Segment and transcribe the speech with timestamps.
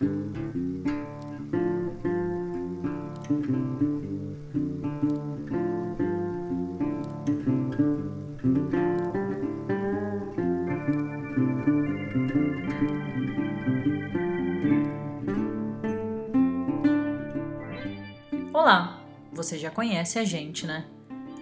[0.00, 0.14] Olá,
[19.30, 20.86] você já conhece a gente, né?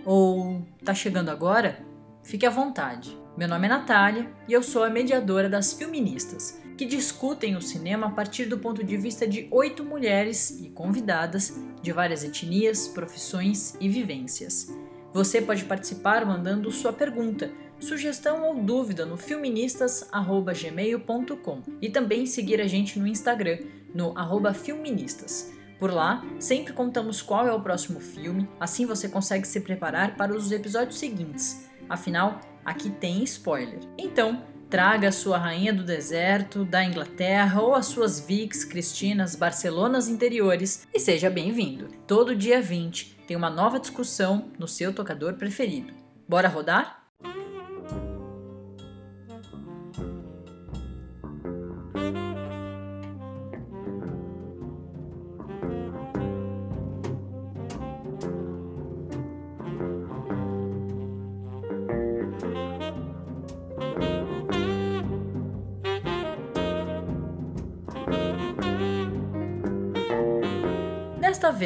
[0.04, 1.86] Ou tá chegando agora?
[2.24, 3.16] Fique à vontade.
[3.36, 8.06] Meu nome é Natália e eu sou a mediadora das Filministas, que discutem o cinema
[8.06, 13.76] a partir do ponto de vista de oito mulheres e convidadas de várias etnias, profissões
[13.80, 14.72] e vivências.
[15.12, 22.68] Você pode participar mandando sua pergunta, sugestão ou dúvida no filministas@gmail.com e também seguir a
[22.68, 23.58] gente no Instagram
[23.92, 24.14] no
[24.54, 25.52] filministas.
[25.80, 30.32] Por lá, sempre contamos qual é o próximo filme, assim você consegue se preparar para
[30.32, 31.68] os episódios seguintes.
[31.88, 33.80] Afinal, aqui tem spoiler.
[33.96, 40.08] Então, traga a sua rainha do deserto, da Inglaterra ou as suas Vicks, Cristinas, Barcelonas
[40.08, 41.88] interiores e seja bem-vindo.
[42.06, 45.92] Todo dia 20 tem uma nova discussão no seu tocador preferido.
[46.28, 46.97] Bora rodar?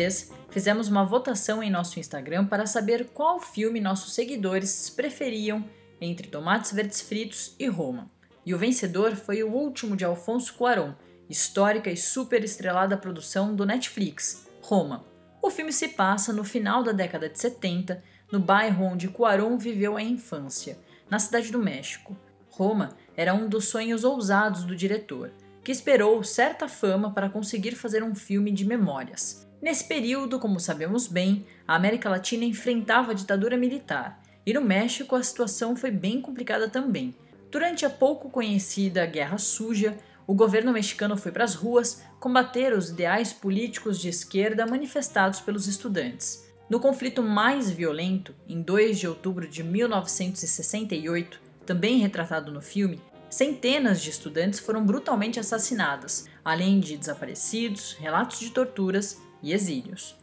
[0.02, 5.64] Vez, fizemos uma votação em nosso Instagram para saber qual filme nossos seguidores preferiam
[6.00, 8.10] entre Tomates Verdes Fritos e Roma.
[8.44, 10.94] E o vencedor foi o último de Alfonso Cuarón,
[11.30, 15.04] histórica e super estrelada produção do Netflix, Roma.
[15.40, 19.96] O filme se passa no final da década de 70, no bairro onde Cuarón viveu
[19.96, 22.16] a infância, na cidade do México.
[22.50, 25.30] Roma era um dos sonhos ousados do diretor,
[25.62, 29.51] que esperou certa fama para conseguir fazer um filme de memórias.
[29.62, 35.14] Nesse período, como sabemos bem, a América Latina enfrentava a ditadura militar e no México
[35.14, 37.14] a situação foi bem complicada também.
[37.48, 42.90] Durante a pouco conhecida Guerra Suja, o governo mexicano foi para as ruas combater os
[42.90, 46.44] ideais políticos de esquerda manifestados pelos estudantes.
[46.68, 53.00] No conflito mais violento, em 2 de outubro de 1968, também retratado no filme,
[53.30, 60.16] centenas de estudantes foram brutalmente assassinadas, além de desaparecidos, relatos de torturas e exílios.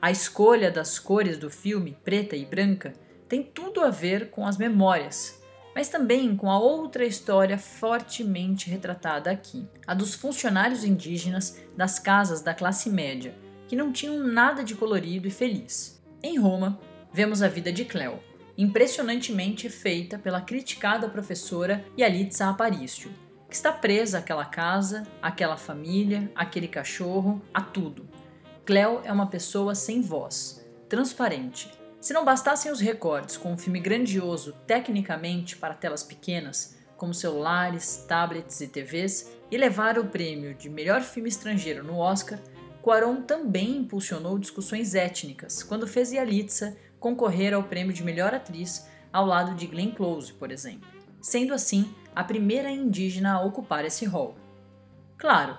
[0.00, 2.92] A escolha das cores do filme, preta e branca,
[3.28, 5.42] tem tudo a ver com as memórias,
[5.74, 12.40] mas também com a outra história fortemente retratada aqui, a dos funcionários indígenas das casas
[12.40, 13.34] da classe média,
[13.66, 16.02] que não tinham nada de colorido e feliz.
[16.22, 16.78] Em Roma,
[17.12, 18.20] vemos a vida de Cleo,
[18.56, 23.10] impressionantemente feita pela criticada professora Yalitza Aparicio,
[23.48, 28.08] que está presa àquela casa, àquela família, àquele cachorro, a tudo.
[28.66, 31.72] Cleo é uma pessoa sem voz, transparente.
[32.00, 38.04] Se não bastassem os recordes com um filme grandioso tecnicamente para telas pequenas, como celulares,
[38.08, 42.40] tablets e TVs, e levar o prêmio de melhor filme estrangeiro no Oscar,
[42.82, 49.24] Cuarón também impulsionou discussões étnicas quando fez Yalitza concorrer ao prêmio de melhor atriz ao
[49.24, 50.88] lado de Glenn Close, por exemplo,
[51.20, 54.34] sendo assim a primeira indígena a ocupar esse rol.
[55.16, 55.56] Claro,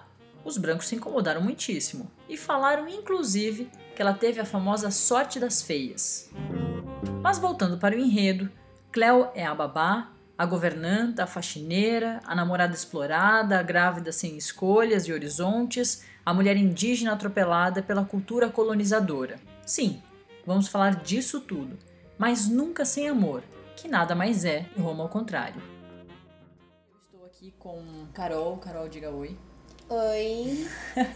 [0.47, 5.61] os brancos se incomodaram muitíssimo e falaram inclusive que ela teve a famosa sorte das
[5.61, 6.31] feias.
[7.21, 8.49] Mas voltando para o enredo,
[8.89, 15.05] Cleo é a babá, a governanta, a faxineira, a namorada explorada, a grávida sem escolhas
[15.05, 19.41] e horizontes, a mulher indígena atropelada pela cultura colonizadora.
[19.65, 20.01] Sim,
[20.45, 21.77] vamos falar disso tudo,
[22.17, 23.43] mas nunca sem amor,
[23.75, 25.61] que nada mais é e Roma ao contrário.
[27.01, 28.57] Estou aqui com Carol.
[28.57, 29.37] Carol, diga oi.
[29.89, 30.67] Oi.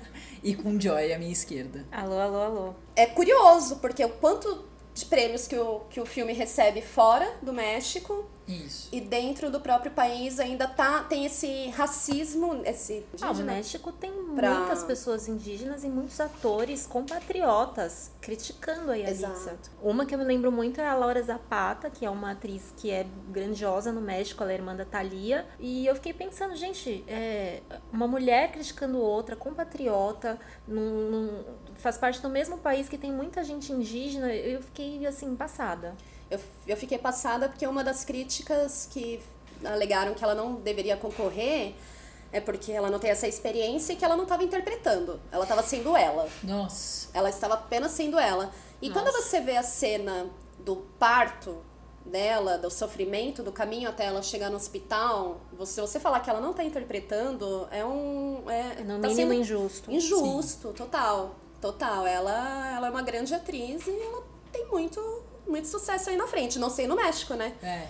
[0.41, 1.85] e com Joy à minha esquerda.
[1.91, 2.75] Alô, alô, alô.
[2.95, 4.70] É curioso, porque o quanto
[5.01, 8.89] de prêmios que o, que o filme recebe fora do México isso.
[8.91, 13.06] E dentro do próprio país ainda tá, tem esse racismo, esse...
[13.21, 14.53] Ah, o México tem pra...
[14.56, 19.57] muitas pessoas indígenas e muitos atores compatriotas criticando a Yalitza.
[19.81, 22.92] Uma que eu me lembro muito é a Laura Zapata, que é uma atriz que
[22.92, 25.45] é grandiosa no México, ela é irmã da Thalia.
[25.59, 27.62] E eu fiquei pensando, gente, é,
[27.92, 31.44] uma mulher criticando outra, compatriota, num, num,
[31.81, 35.95] faz parte do mesmo país que tem muita gente indígena, eu fiquei, assim, passada.
[36.30, 39.22] Eu, eu fiquei passada porque uma das críticas que
[39.63, 41.75] alegaram que ela não deveria concorrer
[42.31, 45.19] é porque ela não tem essa experiência e que ela não estava interpretando.
[45.31, 46.30] Ela estava sendo ela.
[46.44, 47.10] Nossa.
[47.13, 48.51] Ela estava apenas sendo ela.
[48.81, 49.01] E Nossa.
[49.01, 50.30] quando você vê a cena
[50.60, 51.57] do parto
[52.06, 56.39] dela, do sofrimento, do caminho até ela chegar no hospital, você, você falar que ela
[56.39, 58.50] não tá interpretando é um.
[58.50, 59.92] É, no tá mínimo injusto.
[59.92, 60.74] Injusto, Sim.
[60.74, 61.36] total.
[61.62, 62.06] Total.
[62.08, 65.00] Ela, ela é uma grande atriz e ela tem muito,
[65.48, 66.58] muito sucesso aí na frente.
[66.58, 67.54] Não sei no México, né?
[67.62, 67.88] É.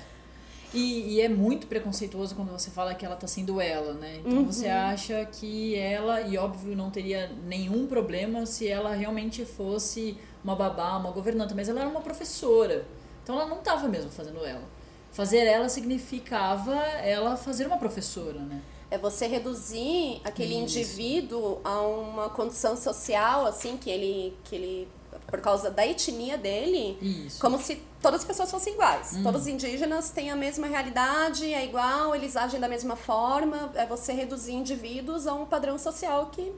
[0.73, 4.17] E, e, é muito preconceituoso quando você fala que ela tá sendo ela, né?
[4.19, 4.45] Então uhum.
[4.45, 10.55] você acha que ela, e óbvio, não teria nenhum problema se ela realmente fosse uma
[10.55, 12.85] babá, uma governanta, mas ela era uma professora.
[13.21, 14.63] Então ela não estava mesmo fazendo ela.
[15.11, 18.61] Fazer ela significava ela fazer uma professora, né?
[18.91, 20.77] É você reduzir aquele Isso.
[20.77, 24.87] indivíduo a uma condição social, assim, que ele, que ele
[25.27, 27.39] por causa da etnia dele, Isso.
[27.39, 29.13] como se todas as pessoas fossem iguais.
[29.15, 29.23] Hum.
[29.23, 33.71] Todos os indígenas têm a mesma realidade, é igual, eles agem da mesma forma.
[33.75, 36.53] É você reduzir indivíduos a um padrão social que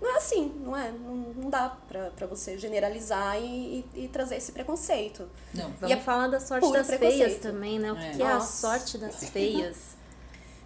[0.00, 0.90] não é assim, não é?
[0.90, 5.28] Não, não dá pra, pra você generalizar e, e, e trazer esse preconceito.
[5.52, 5.70] Não.
[5.70, 7.92] Vamos e é falar da sorte das feias também, né?
[7.92, 9.96] O que é, que é a sorte das feias?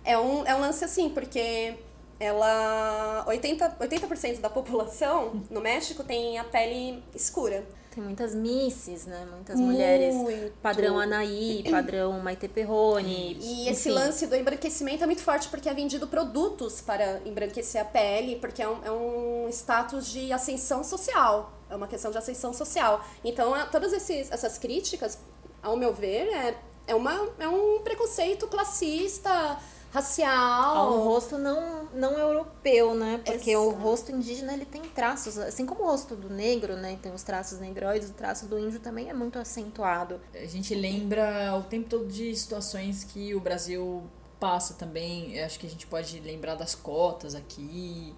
[0.04, 1.76] É um, é um lance assim, porque
[2.20, 7.64] ela 80%, 80 da população no México tem a pele escura.
[7.98, 9.26] Tem muitas misses, né?
[9.30, 9.72] Muitas Muito.
[9.72, 10.14] mulheres
[10.62, 13.36] padrão Anaí, padrão Maite Perrone.
[13.40, 13.70] E enfim.
[13.70, 18.36] esse lance do embranquecimento é muito forte porque é vendido produtos para embranquecer a pele,
[18.36, 21.52] porque é um, é um status de ascensão social.
[21.68, 23.04] É uma questão de ascensão social.
[23.24, 25.18] Então, todas esses, essas críticas,
[25.62, 26.54] ao meu ver, é,
[26.86, 29.58] é, uma, é um preconceito classista
[29.90, 30.94] racial.
[30.94, 33.20] Um rosto não, não europeu, né?
[33.24, 33.66] Porque Exato.
[33.66, 36.98] o rosto indígena ele tem traços, assim como o rosto do negro, né?
[37.00, 40.20] Tem os traços negroides, o traço do índio também é muito acentuado.
[40.34, 44.02] A gente lembra o tempo todo de situações que o Brasil
[44.38, 45.40] passa também.
[45.40, 48.14] Acho que a gente pode lembrar das cotas aqui,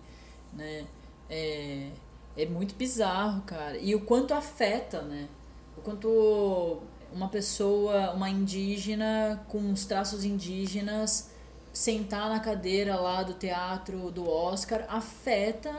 [0.52, 0.86] né?
[1.28, 1.90] É,
[2.36, 3.78] é muito bizarro, cara.
[3.78, 5.28] E o quanto afeta, né?
[5.76, 6.82] O quanto
[7.12, 11.29] uma pessoa, uma indígena com os traços indígenas
[11.72, 15.72] sentar na cadeira lá do teatro do Oscar afeta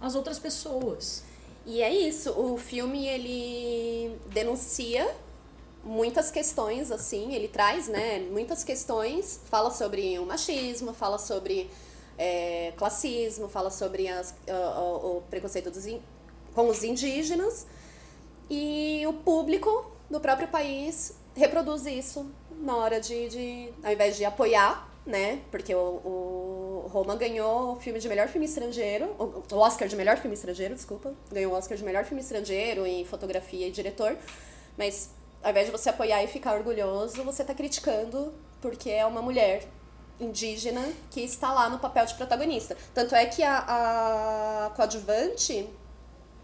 [0.00, 1.24] as outras pessoas.
[1.64, 5.12] E é isso, o filme ele denuncia
[5.82, 11.70] muitas questões assim, ele traz, né, muitas questões, fala sobre o machismo, fala sobre
[12.18, 15.86] é, classismo, fala sobre as, o, o preconceito dos,
[16.54, 17.66] com os indígenas
[18.48, 24.24] e o público do próprio país reproduz isso na hora de, de ao invés de
[24.24, 25.40] apoiar né?
[25.50, 30.16] Porque o, o Roma ganhou o filme de melhor filme estrangeiro, o Oscar de melhor
[30.16, 31.14] filme estrangeiro, desculpa.
[31.30, 34.16] Ganhou o Oscar de melhor filme estrangeiro em fotografia e diretor.
[34.76, 35.10] Mas
[35.42, 39.62] ao invés de você apoiar e ficar orgulhoso, você está criticando porque é uma mulher
[40.18, 42.76] indígena que está lá no papel de protagonista.
[42.92, 45.68] Tanto é que a, a coadjuvante,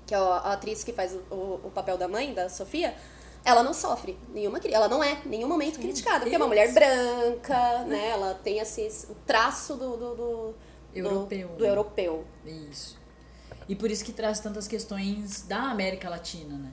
[0.07, 2.95] que é a atriz que faz o, o, o papel da mãe, da Sofia,
[3.45, 6.73] ela não sofre nenhuma ela não é em nenhum momento criticada porque é uma mulher
[6.73, 8.11] branca né?
[8.11, 10.55] Ela tem esse o traço do, do, do
[10.95, 12.25] europeu do, do, europeu.
[12.45, 13.01] Isso.
[13.69, 16.73] E por isso que traz tantas questões da América Latina né?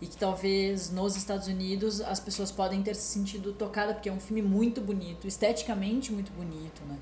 [0.00, 4.12] E que talvez nos Estados Unidos as pessoas podem ter se sentido tocada porque é
[4.12, 6.98] um filme muito bonito esteticamente muito bonito né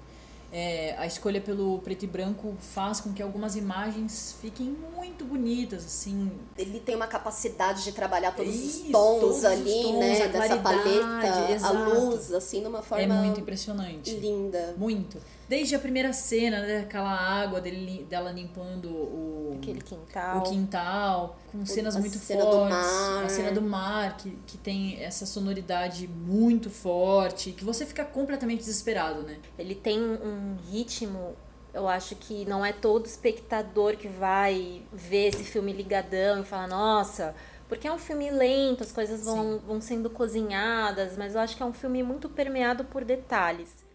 [0.51, 5.85] é, a escolha pelo preto e branco faz com que algumas imagens fiquem muito bonitas,
[5.85, 6.31] assim.
[6.57, 10.29] Ele tem uma capacidade de trabalhar todos Isso, os tons todos ali, os tons, né?
[10.29, 11.77] Dessa paleta, exato.
[11.77, 13.05] a luz, assim, de uma forma.
[13.05, 14.15] É muito impressionante.
[14.15, 14.75] Linda.
[14.77, 15.19] Muito.
[15.49, 21.39] Desde a primeira cena, né, aquela água dele, dela limpando o aquele quintal, o quintal
[21.51, 22.77] com cenas a muito cena fortes,
[23.25, 28.61] a cena do mar que, que tem essa sonoridade muito forte, que você fica completamente
[28.61, 29.39] desesperado, né?
[29.59, 31.35] Ele tem um ritmo
[31.73, 36.67] eu acho que não é todo espectador que vai ver esse filme ligadão e falar,
[36.67, 37.35] nossa,
[37.69, 41.63] porque é um filme lento, as coisas vão, vão sendo cozinhadas, mas eu acho que
[41.63, 43.87] é um filme muito permeado por detalhes.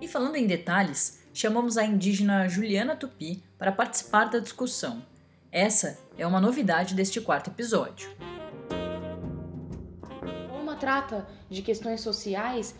[0.00, 5.02] E falando em detalhes, chamamos a indígena Juliana Tupi para participar da discussão.
[5.52, 8.10] Essa é uma novidade deste quarto episódio.
[10.60, 12.74] Uma trata de questões sociais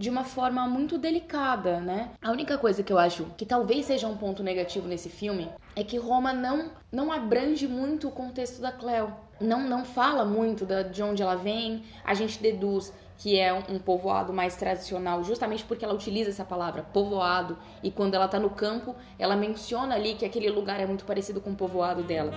[0.00, 2.12] de uma forma muito delicada, né?
[2.22, 5.84] A única coisa que eu acho que talvez seja um ponto negativo nesse filme é
[5.84, 9.12] que Roma não não abrange muito o contexto da Cleo.
[9.40, 11.84] Não não fala muito da, de onde ela vem.
[12.04, 16.82] A gente deduz que é um, povoado mais tradicional, justamente porque ela utiliza essa palavra,
[16.82, 21.04] povoado, e quando ela está no campo, ela menciona ali que aquele lugar é muito
[21.04, 22.32] parecido com o povoado dela.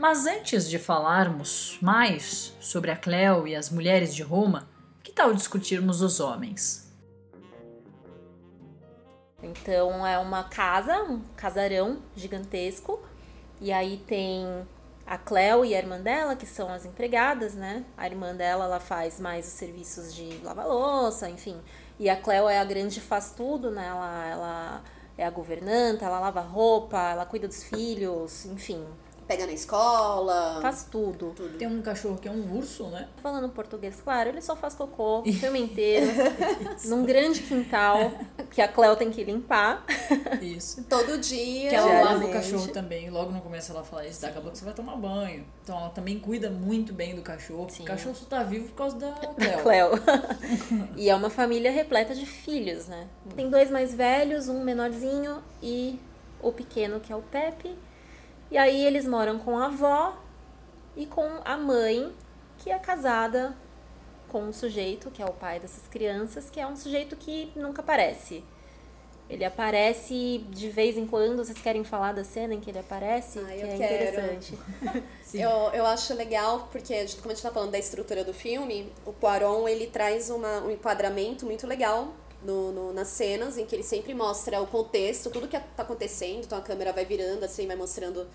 [0.00, 4.68] Mas antes de falarmos mais sobre a Cleo e as mulheres de Roma,
[5.00, 6.92] que tal discutirmos os homens?
[9.40, 13.00] Então é uma casa, um casarão gigantesco.
[13.60, 14.66] E aí tem
[15.06, 17.84] a Cleo e a irmã dela, que são as empregadas, né?
[17.96, 21.60] A irmã dela, ela faz mais os serviços de lavar louça, enfim.
[21.98, 23.86] E a Cleo é a grande faz tudo, né?
[23.86, 24.82] Ela, ela
[25.16, 28.84] é a governanta, ela lava roupa, ela cuida dos filhos, enfim.
[29.26, 30.60] Pega na escola.
[30.62, 31.32] Faz tudo.
[31.34, 31.58] tudo.
[31.58, 33.08] Tem um cachorro que é um urso, né?
[33.22, 36.06] Falando português, claro, ele só faz cocô o filme inteiro,
[36.84, 38.12] num grande quintal
[38.50, 39.84] que a Cleo tem que limpar.
[40.40, 40.84] Isso.
[40.88, 41.70] Todo dia.
[41.70, 43.10] Que ela lava o cachorro também.
[43.10, 45.44] Logo no começo ela fala isso, daqui a pouco você vai tomar banho.
[45.64, 47.68] Então ela também cuida muito bem do cachorro.
[47.68, 47.82] Sim.
[47.82, 49.62] O cachorro só tá vivo por causa da Cleo.
[49.62, 49.90] Cleo.
[50.96, 53.08] e é uma família repleta de filhos, né?
[53.34, 55.98] Tem dois mais velhos, um menorzinho e
[56.40, 57.74] o pequeno que é o Pepe.
[58.50, 60.16] E aí eles moram com a avó
[60.96, 62.12] e com a mãe,
[62.58, 63.56] que é casada
[64.28, 67.82] com um sujeito, que é o pai dessas crianças, que é um sujeito que nunca
[67.82, 68.44] aparece.
[69.28, 71.44] Ele aparece de vez em quando.
[71.44, 73.40] Vocês querem falar da cena em que ele aparece?
[73.40, 73.94] Ah, que eu é quero.
[73.94, 74.58] interessante.
[75.34, 79.12] Eu, eu acho legal, porque como a gente tá falando da estrutura do filme, o
[79.12, 82.14] Poirot, ele traz uma, um enquadramento muito legal
[82.46, 86.44] no, no- nas cenas, em que ele sempre mostra o contexto, tudo que tá acontecendo,
[86.44, 88.26] então a câmera vai virando assim, vai mostrando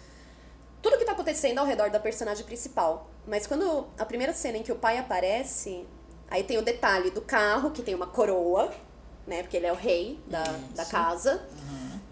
[0.81, 3.07] tudo que tá acontecendo ao redor da personagem principal.
[3.27, 5.85] Mas quando a primeira cena em que o pai aparece,
[6.29, 8.71] aí tem o detalhe do carro, que tem uma coroa,
[9.27, 10.43] né, porque ele é o rei da,
[10.75, 11.41] da casa.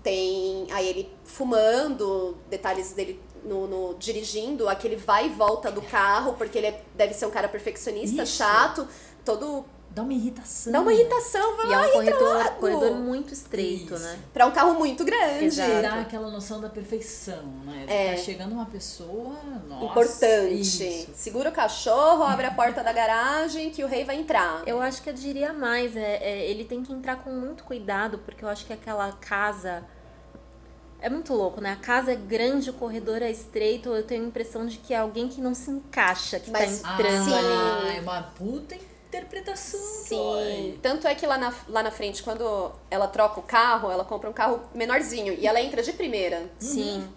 [0.04, 6.34] Tem aí ele fumando, detalhes dele no, no- dirigindo, aquele vai e volta do carro,
[6.34, 8.38] porque ele é- deve ser um cara perfeccionista, Isso.
[8.38, 8.88] chato,
[9.26, 9.66] todo.
[9.92, 10.72] Dá uma irritação.
[10.72, 14.04] Dá uma irritação, vai E é lá um e corredor, corredor muito estreito, Isso.
[14.04, 14.20] né?
[14.32, 15.46] Pra um carro muito grande.
[15.46, 15.82] Exato.
[15.82, 17.86] Dá aquela noção da perfeição, né?
[17.88, 18.12] É.
[18.16, 19.36] Tá chegando uma pessoa,
[19.68, 20.54] nossa, Importante.
[20.54, 21.10] isso.
[21.16, 24.62] Segura o cachorro, abre a porta da garagem que o rei vai entrar.
[24.68, 28.20] Eu acho que eu diria mais, é, é, ele tem que entrar com muito cuidado,
[28.20, 29.84] porque eu acho que aquela casa.
[31.02, 31.72] É muito louco, né?
[31.72, 33.90] A casa é grande, o corredor é estreito.
[33.90, 36.94] Eu tenho a impressão de que é alguém que não se encaixa, que Mas- tá
[36.94, 37.98] entrando ah, ali.
[37.98, 38.76] é uma puta
[39.10, 39.80] interpretação.
[39.80, 40.80] Sim, boy.
[40.82, 44.30] tanto é que lá na, lá na frente, quando ela troca o carro, ela compra
[44.30, 46.50] um carro menorzinho e ela entra de primeira.
[46.60, 47.08] Sim.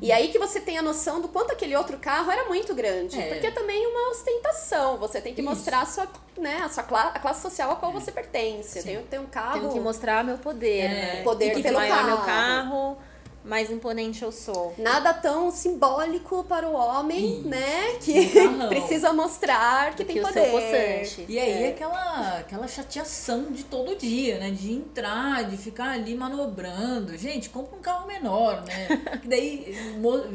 [0.00, 3.20] E aí que você tem a noção do quanto aquele outro carro era muito grande.
[3.20, 3.28] É.
[3.30, 4.96] Porque é também uma ostentação.
[4.98, 5.50] Você tem que Isso.
[5.50, 8.80] mostrar a sua, né, a sua cla a classe social a qual você pertence.
[8.80, 8.88] Sim.
[8.88, 9.58] Tem, tem um carro.
[9.58, 11.22] Tenho que mostrar meu poder, É, né?
[11.24, 12.96] poder Quanto pelo maior meu carro.
[13.44, 14.74] Mais imponente eu sou.
[14.78, 17.48] Nada tão simbólico para o homem, Isso.
[17.48, 17.96] né?
[18.00, 18.68] Que carrão.
[18.72, 20.42] precisa mostrar que Que tem o poder.
[20.44, 21.26] seu possante.
[21.28, 21.68] E aí É.
[21.68, 24.50] aquela, aquela chateação de todo dia, né?
[24.50, 27.16] De entrar, de ficar ali manobrando.
[27.18, 28.88] Gente, compra um carro menor, né?
[29.20, 29.76] que daí,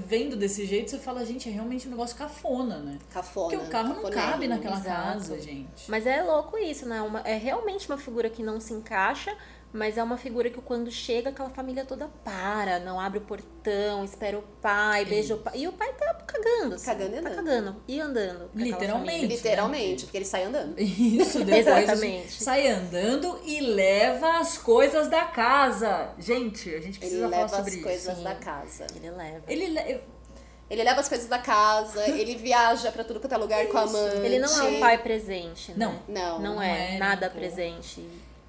[0.06, 2.98] vendo desse jeito, você fala, gente, é realmente um negócio cafona, né?
[3.12, 3.50] Cafona.
[3.50, 4.32] Porque o carro não cafonérrimo.
[4.32, 5.02] cabe naquela exato.
[5.14, 5.90] casa, gente.
[5.90, 7.02] Mas é louco isso, né?
[7.02, 9.36] Uma- é realmente uma figura que não se encaixa,
[9.72, 14.04] mas é uma figura que quando chega, aquela família toda para, não abre o portão,
[14.04, 15.54] espera o pai, beija o pai.
[15.60, 17.36] E o pai tá cagando, assim, Cagando e Tá andando.
[17.46, 18.38] cagando e andando.
[18.38, 19.12] pra aquela Literalmente.
[19.16, 19.36] família.
[19.36, 20.80] Literalmente, porque ele sai andando.
[20.80, 22.44] Isso, depois Exatamente.
[22.44, 26.10] sai andando e leva as coisas da casa.
[26.18, 27.84] Gente, a gente Ele precisa falar leva sobre as isso.
[27.84, 28.88] coisas da casa.
[28.96, 29.44] Ele leva.
[29.48, 30.02] Ele le-
[30.70, 33.82] Ele leva as coisas da casa, ele viaja pra tudo quanto é lugar com a
[33.82, 34.18] amante.
[34.18, 35.78] Ele não é um pai presente, né?
[35.78, 36.00] Não.
[36.08, 36.40] Não.
[36.40, 38.04] Não, não é, é, nada presente.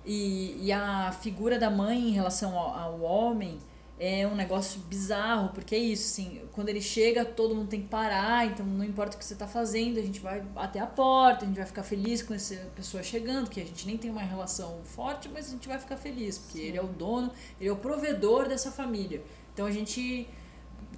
[0.04, 3.59] E, e a figura da mãe em relação ao, ao homem
[4.02, 7.88] é um negócio bizarro, porque é isso, assim, quando ele chega, todo mundo tem que
[7.88, 11.45] parar, então não importa o que você tá fazendo, a gente vai até a porta,
[11.45, 14.23] a gente vai ficar feliz com essa pessoa chegando, que a gente nem tem uma
[14.23, 17.30] relação forte, mas a gente vai ficar feliz, porque ele é o dono,
[17.61, 19.23] ele é o provedor dessa família.
[19.52, 20.26] Então a gente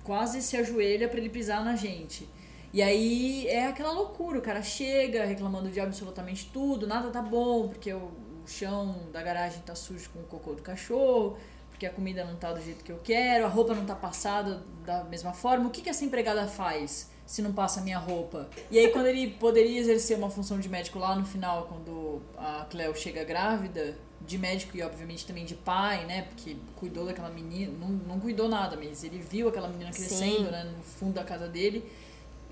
[0.05, 2.29] quase se ajoelha para ele pisar na gente.
[2.73, 7.67] E aí é aquela loucura, o cara chega reclamando de absolutamente tudo, nada tá bom,
[7.67, 8.13] porque o,
[8.45, 11.37] o chão da garagem tá sujo com o cocô do cachorro,
[11.71, 14.63] porque a comida não tá do jeito que eu quero, a roupa não tá passada
[14.85, 15.67] da mesma forma.
[15.67, 18.49] O que, que essa empregada faz se não passa a minha roupa?
[18.71, 22.67] E aí quando ele poderia exercer uma função de médico lá no final, quando a
[22.71, 23.97] Cleo chega grávida,
[24.27, 26.23] de médico e obviamente também de pai, né?
[26.23, 30.51] Porque cuidou daquela menina, não, não cuidou nada, mas ele viu aquela menina crescendo, Sim.
[30.51, 31.85] né, no fundo da casa dele,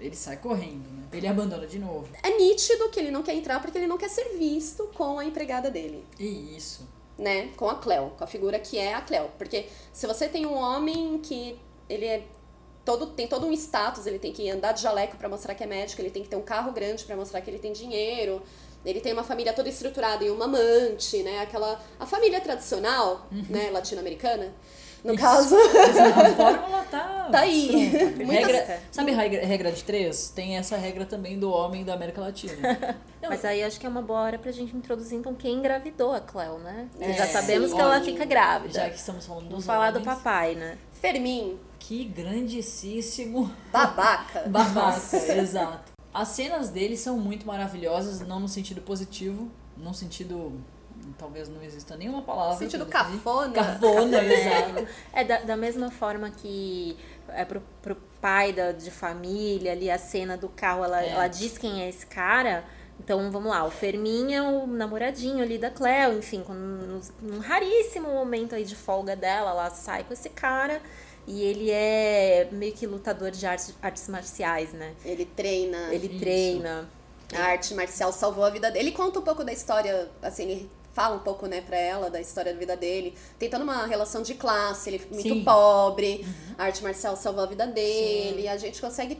[0.00, 1.04] ele sai correndo, né?
[1.12, 2.08] Ele abandona de novo.
[2.22, 5.24] É nítido que ele não quer entrar porque ele não quer ser visto com a
[5.24, 6.04] empregada dele.
[6.18, 6.88] E isso.
[7.18, 9.30] né, com a Cleo, com a figura que é a Cleo.
[9.36, 12.24] Porque se você tem um homem que ele é
[12.84, 15.66] todo tem todo um status, ele tem que andar de jaleco para mostrar que é
[15.66, 18.42] médico, ele tem que ter um carro grande para mostrar que ele tem dinheiro.
[18.84, 21.40] Ele tem uma família toda estruturada e uma amante, né?
[21.40, 24.54] Aquela a família tradicional, né, latino-americana.
[25.04, 27.86] No caso, Mas a fórmula tá Tá aí.
[28.18, 30.30] Regra, sabe regra, regra de três?
[30.30, 32.54] Tem essa regra também do homem da América Latina.
[33.22, 36.20] Mas aí acho que é uma boa hora pra gente introduzir então quem engravidou a
[36.20, 36.88] Cleo, né?
[36.98, 37.76] É, já sabemos sim.
[37.76, 38.74] que ela fica grávida.
[38.74, 40.76] Já que estamos falando dos Vamos falar do papai, né?
[40.92, 44.40] Fermin, Que grandíssimo babaca.
[44.48, 45.92] babaca, exato.
[46.12, 50.52] As cenas dele são muito maravilhosas, não no sentido positivo, no sentido.
[51.18, 52.56] Talvez não exista nenhuma palavra.
[52.56, 53.52] Sentido cafona.
[53.52, 54.86] Cafona, exato.
[55.12, 56.96] É da, da mesma forma que
[57.28, 61.10] é pro, pro pai da, de família ali, a cena do carro, ela, É.
[61.10, 62.64] ela diz quem é esse cara.
[63.02, 68.08] Então vamos lá, o Fermin é o namoradinho ali da Cleo, enfim, com, num raríssimo
[68.10, 70.82] momento aí de folga dela, ela sai com esse cara
[71.26, 74.92] e ele é meio que lutador de artes, artes marciais, né?
[75.04, 75.94] Ele treina.
[75.94, 76.18] Ele Isso.
[76.18, 76.88] treina.
[77.34, 78.88] A arte marcial salvou a vida dele.
[78.88, 80.70] Ele conta um pouco da história, assim, ele
[81.00, 83.14] fala um pouco, né, pra ela, da história da vida dele.
[83.38, 85.42] Tem toda uma relação de classe, ele é muito Sim.
[85.44, 86.26] pobre,
[86.58, 88.46] a arte marcial salvou a vida dele.
[88.46, 89.18] A gente consegue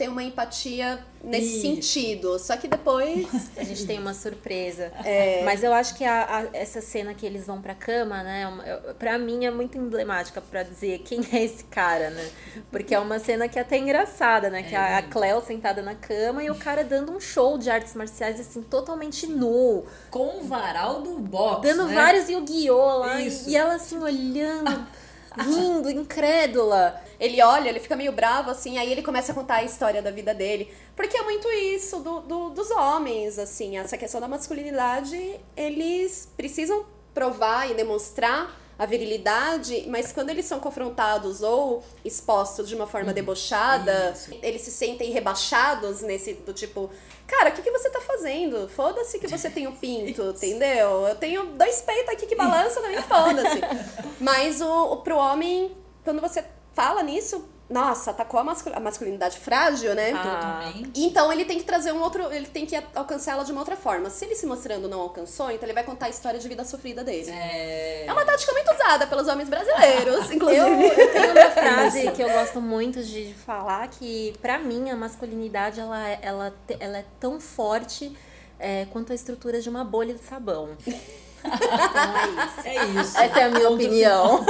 [0.00, 1.60] ter uma empatia nesse Isso.
[1.60, 2.38] sentido.
[2.38, 3.26] Só que depois.
[3.54, 4.90] A gente tem uma surpresa.
[5.04, 5.42] É.
[5.44, 8.50] Mas eu acho que a- a- essa cena que eles vão pra cama, né?
[8.64, 12.30] é Pra mim é muito emblemática pra dizer quem é esse cara, né?
[12.70, 14.62] Porque é uma cena que é até engraçada, né?
[14.62, 17.94] Que a, a Cleo sentada na cama e o cara dando um show de artes
[17.94, 19.84] marciais, assim, totalmente nu.
[20.10, 21.60] Com o varal do box.
[21.68, 21.94] Dando né?
[21.94, 22.98] vários Yu-Gi-Oh!
[23.00, 23.20] lá.
[23.20, 23.50] e- Isso.
[23.50, 24.86] E ela, assim, olhando,
[25.38, 27.00] rindo, incrédula.
[27.18, 30.10] Ele olha, ele fica meio bravo, assim, aí ele começa a contar a história da
[30.10, 30.72] vida dele.
[30.96, 36.84] Porque é muito isso do, do- dos homens, assim, essa questão da masculinidade, eles precisam
[37.14, 43.12] provar e demonstrar a virilidade, mas quando eles são confrontados ou expostos de uma forma
[43.12, 44.30] debochada, Isso.
[44.42, 46.88] eles se sentem rebaixados nesse do tipo,
[47.26, 48.70] cara, o que, que você tá fazendo?
[48.70, 51.06] Foda-se que você tem um pinto, entendeu?
[51.06, 53.60] Eu tenho dois peitos aqui que balançam também, foda-se.
[54.18, 59.38] Mas o, o, pro homem, quando você fala nisso, nossa, atacou a, mascul- a masculinidade
[59.38, 60.12] frágil, né?
[60.14, 60.72] Ah.
[60.94, 62.30] Então ele tem que trazer um outro.
[62.32, 64.10] Ele tem que alcançar ela de uma outra forma.
[64.10, 67.04] Se ele se mostrando não alcançou, então ele vai contar a história de vida sofrida
[67.04, 67.30] dele.
[67.30, 68.06] É...
[68.06, 70.60] É uma tática muito usada pelos homens brasileiros, inclusive.
[70.60, 74.96] Eu, eu tenho uma frase que eu gosto muito de falar que, pra mim, a
[74.96, 78.16] masculinidade ela, é- ela, ela é tão forte
[78.58, 80.70] é, quanto a estrutura de uma bolha de sabão.
[81.42, 82.68] Então é isso.
[82.68, 83.18] É isso.
[83.18, 84.44] Essa é a minha opinião.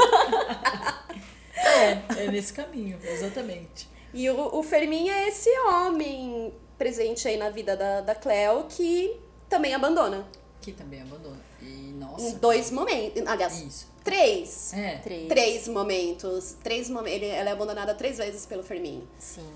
[1.65, 3.89] É, é nesse caminho, exatamente.
[4.13, 9.21] E o, o Fermin é esse homem presente aí na vida da, da Cleo que
[9.49, 10.27] também abandona.
[10.61, 11.39] Que também abandona.
[11.63, 12.37] E, Em nossa.
[12.37, 13.23] dois momentos.
[13.27, 13.87] Aliás, Isso.
[14.03, 14.73] três.
[14.75, 14.97] É.
[14.99, 15.29] Três.
[15.29, 16.57] Três momentos.
[16.63, 17.29] Três momentos.
[17.29, 19.07] Ela é abandonada três vezes pelo Fermin.
[19.19, 19.47] Sim.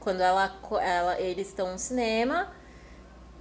[0.00, 2.52] Quando ela, ela eles estão no cinema,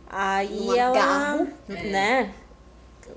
[0.07, 1.47] aí Num ela, agarro.
[1.67, 2.33] né,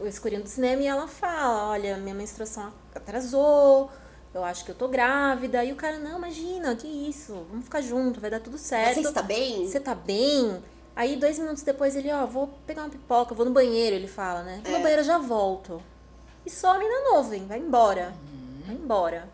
[0.00, 3.88] o escurinho do cinema e ela fala, olha, minha menstruação atrasou,
[4.36, 5.64] eu acho que eu tô grávida.
[5.64, 8.94] E o cara, não, imagina, que isso, vamos ficar junto, vai dar tudo certo.
[9.02, 9.66] Você está bem?
[9.66, 10.62] Você tá bem?
[10.94, 14.42] Aí, dois minutos depois, ele, ó, vou pegar uma pipoca, vou no banheiro, ele fala,
[14.42, 14.60] né?
[14.62, 14.82] Vou no É.
[14.82, 15.82] banheiro, eu já volto.
[16.44, 18.14] E some na nuvem, vai embora.
[18.32, 18.62] Uhum.
[18.66, 19.28] Vai embora.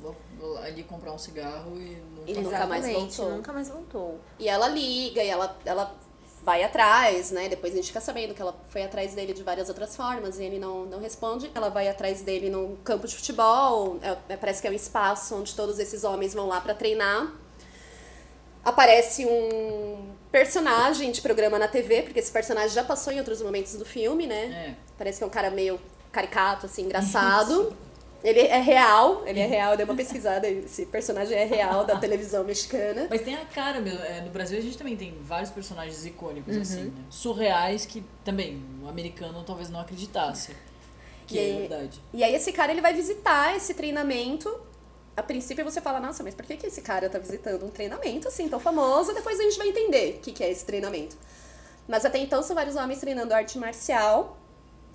[0.00, 3.30] Vou, vou ali comprar um cigarro e não nunca mais voltou.
[3.30, 4.20] Nunca mais voltou.
[4.38, 5.94] E ela liga e ela, ela
[6.42, 7.48] vai atrás, né?
[7.48, 10.44] Depois a gente fica sabendo que ela foi atrás dele de várias outras formas e
[10.44, 11.50] ele não, não responde.
[11.54, 15.36] Ela vai atrás dele num campo de futebol, é- é- parece que é um espaço
[15.36, 17.32] onde todos esses homens vão lá pra treinar.
[18.64, 23.74] Aparece um personagem de programa na TV, porque esse personagem já passou em outros momentos
[23.74, 24.44] do filme, né?
[24.70, 24.74] É.
[24.96, 25.80] Parece que é um cara meio
[26.12, 27.74] caricato, assim, engraçado.
[28.24, 31.98] Ele é real, ele é real, eu dei uma pesquisada, esse personagem é real da
[31.98, 33.08] televisão mexicana.
[33.10, 33.98] Mas tem a cara mesmo.
[34.04, 36.62] É, no Brasil a gente também tem vários personagens icônicos, Uhum.
[36.62, 36.92] assim, né?
[37.10, 40.54] Surreais que também o americano talvez não acreditasse.
[41.26, 42.00] Que é E- verdade.
[42.14, 44.54] E aí esse cara ele vai visitar esse treinamento.
[45.16, 48.28] A princípio você fala, nossa, mas por que, que esse cara tá visitando um treinamento
[48.28, 49.12] assim tão famoso?
[49.12, 51.16] Depois a gente vai entender o que, que é esse treinamento.
[51.88, 54.38] Mas até então são vários homens treinando arte marcial.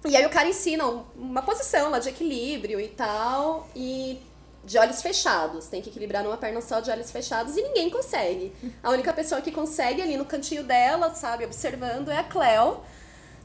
[0.05, 3.67] E aí o cara ensina um- uma posição lá de equilíbrio e tal.
[3.75, 4.19] E
[4.63, 5.67] de olhos fechados.
[5.67, 8.51] Tem que equilibrar numa perna só de olhos fechados e ninguém consegue.
[8.83, 12.77] A única pessoa que consegue ali no cantinho dela, sabe, observando, é a Cleo.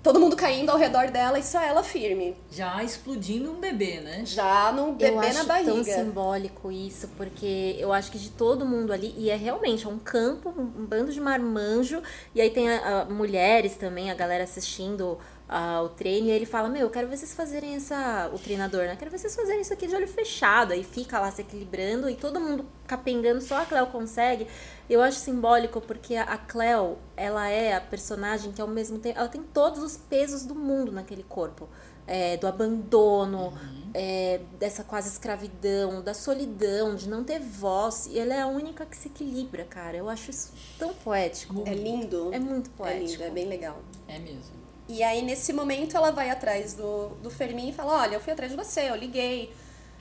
[0.03, 2.37] Todo mundo caindo ao redor dela e só ela firme.
[2.51, 4.25] Já explodindo um bebê, né?
[4.27, 5.73] Já num eu bebê acho na barriga.
[5.75, 9.88] tão simbólico isso, porque eu acho que de todo mundo ali, e é realmente é
[9.88, 12.03] um campo, um um bando de marmanjo,
[12.35, 16.46] e aí tem a, a- mulheres também, a galera assistindo ah, o treino, e ele
[16.46, 19.61] fala, meu, eu quero ver vocês fazerem essa, o treinador, né, quero ver vocês fazerem
[19.61, 23.61] isso aqui de olho fechado, aí fica lá se equilibrando, e todo mundo capengando, só
[23.61, 24.46] a Cleo consegue,
[24.88, 29.18] eu acho simbólico, porque a, a Cleo, ela é a personagem que ao mesmo tempo,
[29.18, 31.68] ela tem todos os pesos do mundo naquele corpo,
[32.07, 33.90] é, do abandono, uhum.
[33.94, 38.07] é, dessa quase escravidão, da solidão, de não ter voz.
[38.07, 39.96] E ela é a única que se equilibra, cara.
[39.96, 41.62] Eu acho isso tão poético.
[41.66, 42.33] É lindo.
[42.33, 43.05] É muito poético.
[43.05, 43.81] É lindo, é bem legal.
[44.09, 44.62] É mesmo.
[44.92, 48.31] E aí, nesse momento, ela vai atrás do, do Fermin e fala: Olha, eu fui
[48.31, 49.50] atrás de você, eu liguei,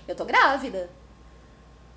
[0.05, 0.89] eu tô grávida.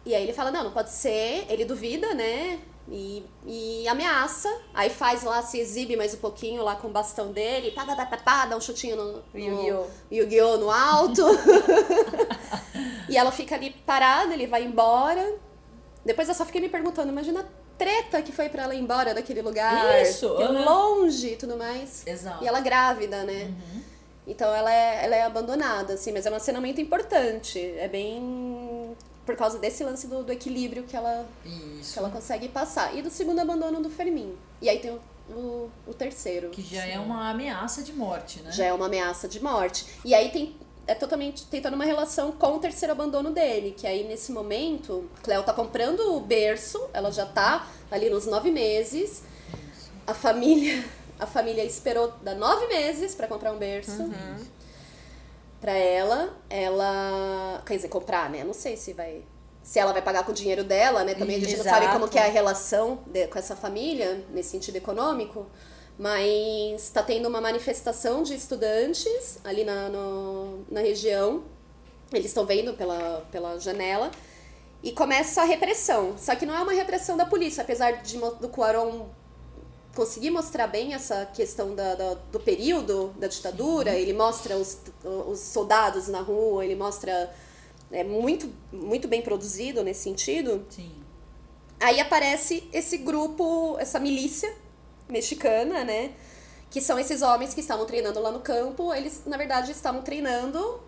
[0.07, 1.45] E aí ele fala: Não, não pode ser.
[1.49, 2.61] Ele duvida, né?
[2.89, 4.49] E, e ameaça.
[4.73, 7.97] Aí faz lá, se exibe mais um pouquinho lá com o bastão dele, pá, pá,
[7.97, 9.87] pá, pá, dá um chutinho no, no Yu-Gi-Oh!
[10.13, 11.23] Yu no alto.
[13.11, 15.35] e ela fica ali parada, ele vai embora.
[16.05, 17.45] Depois eu só fiquei me perguntando, imagina
[17.85, 20.01] treta que foi para ela ir embora daquele lugar.
[20.01, 20.27] Isso!
[20.27, 20.65] Uhum.
[20.65, 22.03] Longe e tudo mais.
[22.07, 22.43] Exato.
[22.43, 23.45] E ela grávida, né?
[23.45, 23.83] Uhum.
[24.27, 27.59] Então ela é, ela é abandonada, assim, mas é uma cena muito importante.
[27.77, 32.97] É bem por causa desse lance do, do equilíbrio que ela, que ela consegue passar.
[32.97, 34.35] E do segundo abandono do Fermin.
[34.63, 35.01] E aí tem o,
[35.33, 36.49] o, o terceiro.
[36.51, 38.51] Que já é uma ameaça de morte, né?
[38.51, 39.87] Já é uma ameaça de morte.
[40.05, 43.87] E aí tem é totalmente tem toda uma relação com o terceiro abandono dele, que
[43.87, 49.23] aí nesse momento, Cleo tá comprando o berço, ela já tá ali nos nove meses.
[50.07, 50.85] A família,
[51.19, 54.03] a família esperou dar nove meses para comprar um berço.
[54.03, 54.55] Uhum
[55.65, 58.45] para ela, ela, quer dizer, comprar, né?
[58.45, 59.23] Não sei se vai
[59.63, 61.15] se ela vai pagar com o dinheiro dela, né?
[61.15, 61.67] Também a gente Exato.
[61.67, 65.47] não sabe como que é a relação de, com essa família nesse sentido econômico,
[65.99, 71.45] mas está tendo uma manifestação de estudantes ali na, no, na região.
[72.13, 74.11] Eles estão vendo pela, pela janela
[74.83, 76.17] e começa a repressão.
[76.19, 79.09] Só que não é uma repressão da polícia, apesar de, do Cuaron
[79.95, 83.99] conseguir mostrar bem essa questão da, da do período da ditadura, Sim.
[83.99, 87.33] ele mostra os, os soldados na rua, ele mostra.
[87.93, 90.67] É muito, muito bem produzido nesse sentido.
[90.69, 90.91] Sim.
[91.79, 94.53] Aí aparece esse grupo, essa milícia
[95.09, 96.13] mexicana, né?
[96.71, 98.93] Que são esses homens que estavam treinando lá no campo.
[98.93, 100.81] Eles, na verdade, estavam treinando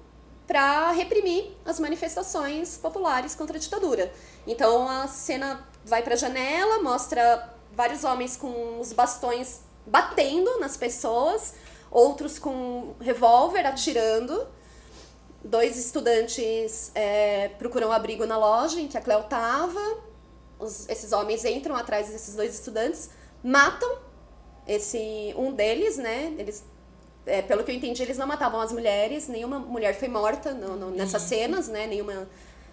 [0.47, 4.13] para reprimir as manifestações populares contra a ditadura.
[4.47, 10.77] Então a cena vai para a janela, mostra vários homens com os bastões batendo nas
[10.77, 11.55] pessoas,
[11.91, 14.47] outros com revólver atirando.
[15.45, 19.81] Dois estudantes é, procuram abrigo na loja em que a Cleo estava.
[20.89, 23.11] esses homens entram atrás desses dois estudantes,
[23.43, 24.06] matam
[24.67, 26.35] esse um deles, né?
[26.39, 26.65] Eles,
[27.27, 29.29] é, pelo que eu entendi, eles não matavam as mulheres.
[29.29, 31.87] Nenhuma mulher foi morta no, no, nessas cenas, né?
[31.87, 32.29] Nenhuma,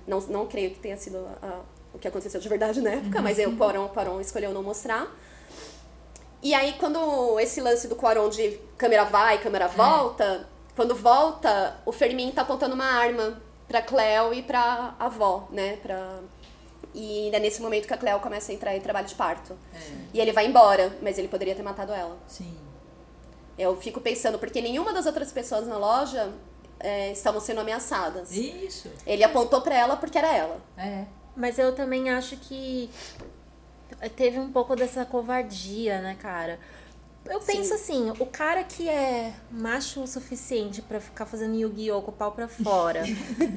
[0.08, 1.62] não, não creio que tenha sido a,
[1.94, 3.24] o que aconteceu de verdade na época, uhum.
[3.24, 5.08] mas aí o Quaron, Quaron escolheu não mostrar.
[6.42, 9.70] E aí, quando esse lance do Quaron de câmera vai, câmera é.
[9.70, 10.46] volta, é.
[10.76, 15.78] quando volta, o Fermin tá apontando uma arma pra Cleo e pra avó, né?
[15.78, 16.20] Pra...
[16.94, 19.58] E é nesse momento que a Cleo começa a entrar em trabalho de parto.
[19.74, 19.80] É.
[20.14, 22.18] E ele vai embora, mas ele poderia ter matado ela.
[22.28, 22.56] Sim.
[23.58, 26.32] Eu fico pensando, porque nenhuma das outras pessoas na loja
[26.80, 28.32] é, estavam sendo ameaçadas.
[28.32, 28.90] Isso.
[29.06, 30.62] Ele apontou para ela porque era ela.
[30.78, 31.06] É.
[31.36, 32.90] Mas eu também acho que
[34.16, 36.60] teve um pouco dessa covardia, né, cara?
[37.26, 38.10] Eu penso Sim.
[38.10, 42.02] assim, o cara que é macho o suficiente para ficar fazendo Yu-Gi-Oh!
[42.02, 43.04] com o pau pra fora,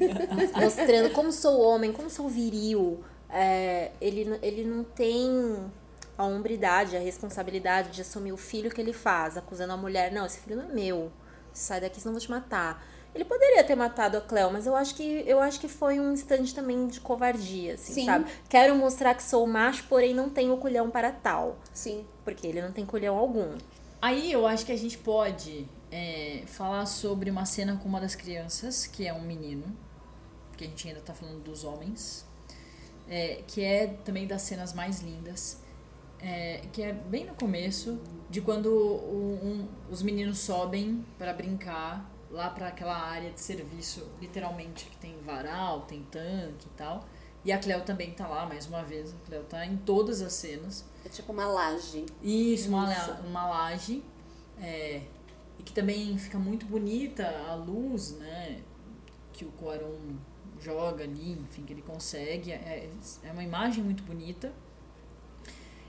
[0.55, 5.71] mostrando como sou homem, como sou viril, é, ele, ele não tem
[6.17, 10.25] a hombridade, a responsabilidade de assumir o filho que ele faz, acusando a mulher, não,
[10.25, 11.13] esse filho não é meu,
[11.53, 12.85] sai daqui senão eu vou te matar.
[13.15, 16.13] Ele poderia ter matado a Cleo, mas eu acho que eu acho que foi um
[16.13, 18.05] instante também de covardia, assim, Sim.
[18.05, 18.31] sabe?
[18.47, 21.57] Quero mostrar que sou macho, porém não tenho culhão para tal.
[21.73, 22.05] Sim.
[22.25, 23.57] Porque ele não tem culhão algum.
[24.03, 28.15] Aí eu acho que a gente pode é, falar sobre uma cena com uma das
[28.15, 29.65] crianças, que é um menino,
[30.51, 32.27] porque a gente ainda tá falando dos homens,
[33.09, 35.63] é, que é também das cenas mais lindas.
[36.19, 42.11] É, que é bem no começo, de quando um, um, os meninos sobem para brincar
[42.31, 47.07] lá para aquela área de serviço, literalmente, que tem varal, tem tanque e tal.
[47.45, 49.15] E a Cleo também tá lá, mais uma vez.
[49.15, 50.85] A Cleo tá em todas as cenas.
[51.05, 52.05] É tipo uma laje.
[52.21, 54.03] Isso, uma, uma laje.
[54.61, 55.03] É,
[55.59, 58.63] e que também fica muito bonita a luz, né?
[59.33, 60.17] Que o Quaron
[60.67, 62.51] joga ali, enfim, que ele consegue.
[62.53, 62.89] É,
[63.23, 64.53] é uma imagem muito bonita.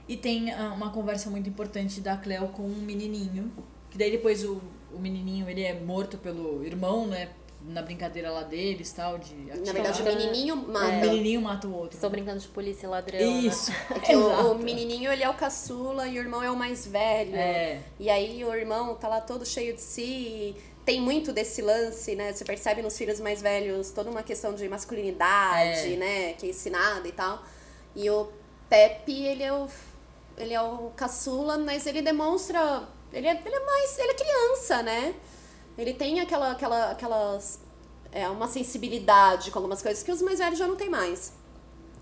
[0.08, 3.52] E tem ah, uma conversa muito importante da Cleo com um menininho.
[3.90, 4.60] Que daí depois o,
[4.92, 7.30] o menininho ele é morto pelo irmão, né?
[7.60, 9.66] Na brincadeira lá deles tal, de atirar.
[9.66, 10.86] Na verdade, o menininho mata.
[10.86, 11.96] O menininho mata o outro.
[11.96, 13.20] Estou brincando de polícia e ladrão.
[13.20, 13.70] Isso.
[13.72, 13.76] Né?
[13.96, 16.86] É que o, o, menininho ele é o caçula e o irmão é o mais
[16.86, 17.34] velho.
[17.34, 17.80] É.
[17.98, 20.54] E aí o irmão tá lá todo cheio de si.
[20.88, 22.32] Tem muito desse lance, né?
[22.32, 25.96] Você percebe nos filhos mais velhos toda uma questão de masculinidade, é.
[25.98, 26.32] né?
[26.32, 27.42] Que é ensinada e tal.
[27.94, 28.26] E o
[28.70, 29.68] Pepe, ele é o,
[30.38, 33.98] ele é o caçula, mas ele demonstra ele é, ele é mais.
[33.98, 35.14] Ele é criança, né?
[35.76, 37.60] Ele tem aquela, aquela, aquelas.
[38.10, 41.34] É, uma sensibilidade com algumas coisas que os mais velhos já não tem mais.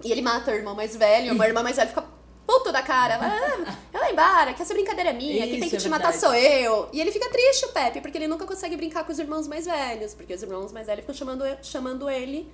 [0.04, 2.04] E ele mata a irmã mais velha, uma irmã mais velha fica
[2.46, 3.18] puto da cara.
[3.20, 6.12] Ah, ela embora, que essa brincadeira é minha, Isso, quem tem que é te matar
[6.14, 6.88] sou eu.
[6.92, 9.66] E ele fica triste, o Pepe, porque ele nunca consegue brincar com os irmãos mais
[9.66, 10.14] velhos.
[10.14, 12.48] Porque os irmãos mais velhos ficam chamando, chamando ele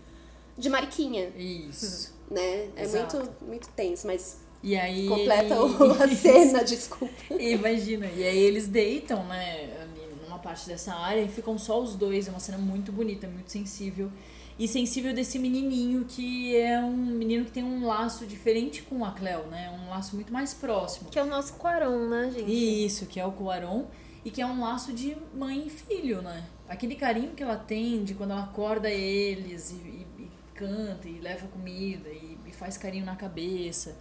[0.56, 2.12] de Mariquinha, Isso.
[2.30, 2.68] né?
[2.76, 3.16] É Exato.
[3.18, 5.06] muito, muito tenso, mas E aí.
[5.08, 7.14] completa o- a cena, desculpa.
[7.38, 8.06] Imagina.
[8.06, 9.86] E aí eles deitam, né,
[10.24, 12.28] numa parte dessa área e ficam só os dois.
[12.28, 14.10] É uma cena muito bonita, muito sensível.
[14.58, 19.10] E sensível desse menininho que é um menino que tem um laço diferente com a
[19.12, 19.70] Cleo, né?
[19.70, 21.10] Um laço muito mais próximo.
[21.10, 22.84] Que é o nosso Quaron, né, gente?
[22.84, 23.86] Isso, que é o Cuaron.
[24.24, 26.44] E que é um laço de mãe e filho, né?
[26.68, 31.18] Aquele carinho que ela tem de quando ela acorda eles e, e- e canta e
[31.18, 33.96] leva comida e, e faz carinho na cabeça.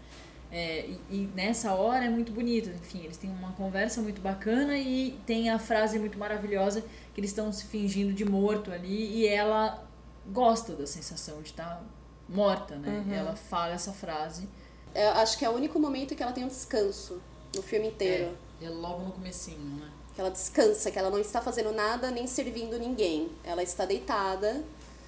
[0.51, 2.69] É, e, e nessa hora é muito bonito.
[2.69, 6.83] Enfim, eles têm uma conversa muito bacana e tem a frase muito maravilhosa
[7.13, 9.89] que eles estão se fingindo de morto ali e ela
[10.27, 11.83] gosta da sensação de estar
[12.27, 13.05] morta, né?
[13.11, 14.47] Ela fala essa frase.
[14.93, 17.21] Eu acho que é o único momento que ela tem um descanso
[17.55, 18.35] no filme inteiro.
[18.61, 19.89] É, é logo no comecinho, né?
[20.13, 23.31] Que ela descansa, que ela não está fazendo nada nem servindo ninguém.
[23.43, 24.63] Ela está deitada.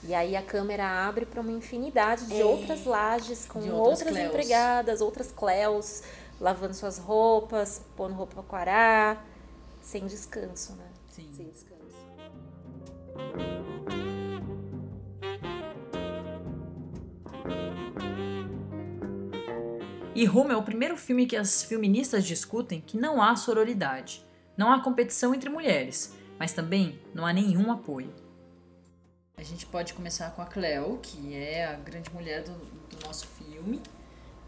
[0.05, 2.45] E aí a câmera abre para uma infinidade de É.
[2.45, 6.03] outras lajes com outras outras, empregadas, outras Cleos,
[6.41, 9.25] lavando suas roupas, pondo roupa para quarar,
[9.81, 10.87] sem descanso, né?
[11.09, 11.31] Sim.
[11.35, 11.73] Sem descanso.
[20.15, 24.23] E Roma é o primeiro filme que as feministas discutem que não há sororidade,
[24.55, 28.13] não há competição entre mulheres, mas também não há nenhum apoio.
[29.35, 33.25] A gente pode começar com a Cleo, que é a grande mulher do, do nosso
[33.25, 33.81] filme,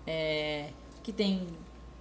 [0.05, 0.69] é,
[1.01, 1.47] que tem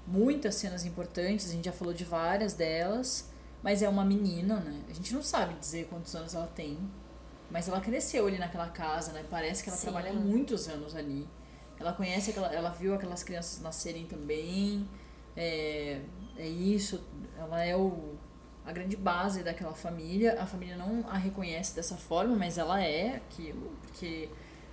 [0.06, 3.30] muitas cenas importantes, a gente já falou de várias delas,
[3.62, 4.78] mas é uma menina, né?
[4.90, 6.78] A gente não sabe dizer quantos anos ela tem,
[7.50, 9.24] mas ela cresceu ali naquela casa, né?
[9.30, 9.86] Parece que ela Sim.
[9.86, 11.26] trabalha muitos anos ali.
[11.84, 14.88] Ela conhece, aquela, ela viu aquelas crianças nascerem também.
[15.36, 16.00] É,
[16.38, 17.04] é isso.
[17.38, 18.14] Ela é o,
[18.64, 20.40] a grande base daquela família.
[20.40, 23.70] A família não a reconhece dessa forma, mas ela é aquilo.
[23.82, 24.30] Porque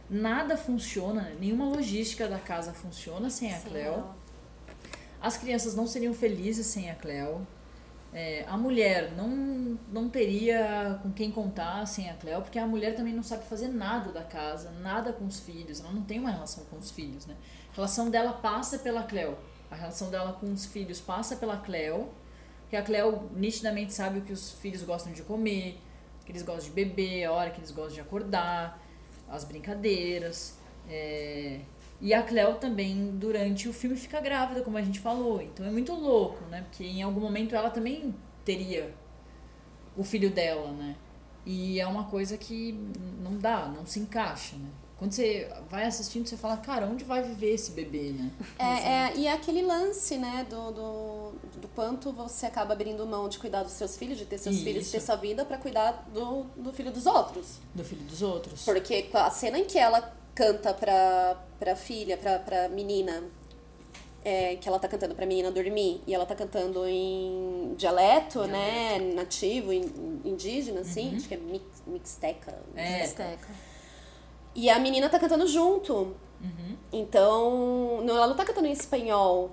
[0.09, 4.05] nada funciona, nenhuma logística da casa funciona sem a Sim, Cleo.
[5.19, 7.45] As crianças não seriam felizes sem a Cleo.
[8.13, 9.29] É, a mulher não,
[9.89, 13.69] não teria com quem contar sem a Cleo, porque a mulher também não sabe fazer
[13.69, 17.25] nada da casa, nada com os filhos, ela não tem uma relação com os filhos,
[17.25, 17.37] né?
[17.71, 19.37] A relação dela passa pela Cleo,
[19.69, 22.09] a relação dela com os filhos passa pela Cleo,
[22.69, 25.79] que a Cleo nitidamente sabe o que os filhos gostam de comer,
[26.25, 28.81] que eles gostam de beber, a hora que eles gostam de acordar,
[29.29, 30.57] as brincadeiras.
[30.89, 31.61] é,
[32.01, 35.39] E a Cleo também, durante o filme, fica grávida, como a gente falou.
[35.39, 36.61] Então é muito louco, né?
[36.63, 38.91] Porque em algum momento ela também teria
[39.95, 40.95] o filho dela, né?
[41.45, 42.73] E é uma coisa que
[43.21, 44.69] não dá, não se encaixa, né?
[44.97, 48.31] Quando você vai assistindo, você fala, cara, onde vai viver esse bebê, né?
[48.59, 53.27] É, é, e é aquele lance, né, do, do, do quanto você acaba abrindo mão
[53.27, 55.07] de cuidar dos seus filhos, de ter seus filhos, de ter Isso.
[55.07, 57.57] sua vida pra cuidar do, do filho dos outros.
[57.73, 58.63] Do filho dos outros.
[58.63, 63.23] Porque a cena em que ela canta pra, pra filha, pra, pra menina,
[64.23, 68.99] é, que ela tá cantando pra menina dormir, e ela tá cantando em dialeto, né,
[69.15, 72.57] nativo, in- indígena, assim, acho que é mix, mixteca.
[72.75, 73.01] É.
[73.03, 73.47] Azteca.
[74.53, 76.15] E a menina tá cantando junto.
[76.91, 79.51] Então, não, ela não tá cantando em espanhol,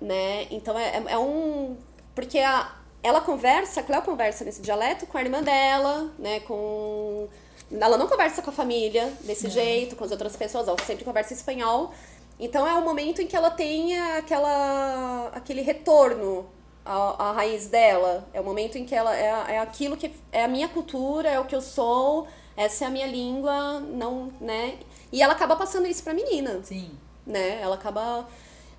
[0.00, 0.46] né?
[0.50, 1.76] Então é, é, é um.
[2.14, 6.40] Porque a, ela conversa, a Cleo conversa nesse dialeto com a irmã dela, né?
[6.40, 7.26] Com.
[7.70, 11.32] Ela não conversa com a família desse jeito, com as outras pessoas, ela sempre conversa
[11.32, 11.92] em espanhol.
[12.38, 16.46] Então é o momento em que ela tem aquela, aquele retorno
[16.84, 18.28] à, à raiz dela.
[18.32, 21.40] É o momento em que ela é, é aquilo que é a minha cultura, é
[21.40, 24.78] o que eu sou, essa é a minha língua, não, né?
[25.12, 26.90] E ela acaba passando isso pra menina, Sim.
[27.26, 27.60] né?
[27.60, 28.28] Ela acaba.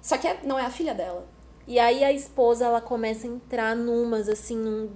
[0.02, 1.26] Só que é- não é a filha dela.
[1.68, 4.90] E aí a esposa, ela começa a entrar numas, assim, num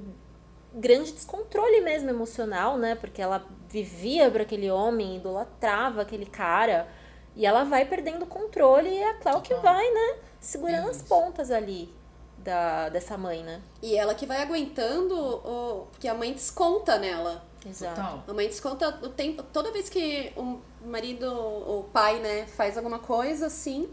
[0.73, 2.95] grande descontrole mesmo emocional, né?
[2.95, 6.87] Porque ela vivia para aquele homem, idolatrava aquele cara.
[7.35, 10.15] E ela vai perdendo o controle e é a Cléo que vai, né?
[10.39, 11.93] Segurando as pontas ali
[12.37, 13.61] da, dessa mãe, né?
[13.81, 17.43] E ela que vai aguentando, o, porque a mãe desconta nela.
[17.65, 17.95] Exato.
[17.95, 18.23] Total.
[18.27, 19.43] A mãe desconta o tempo.
[19.43, 23.89] Toda vez que o marido, o pai, né, faz alguma coisa assim,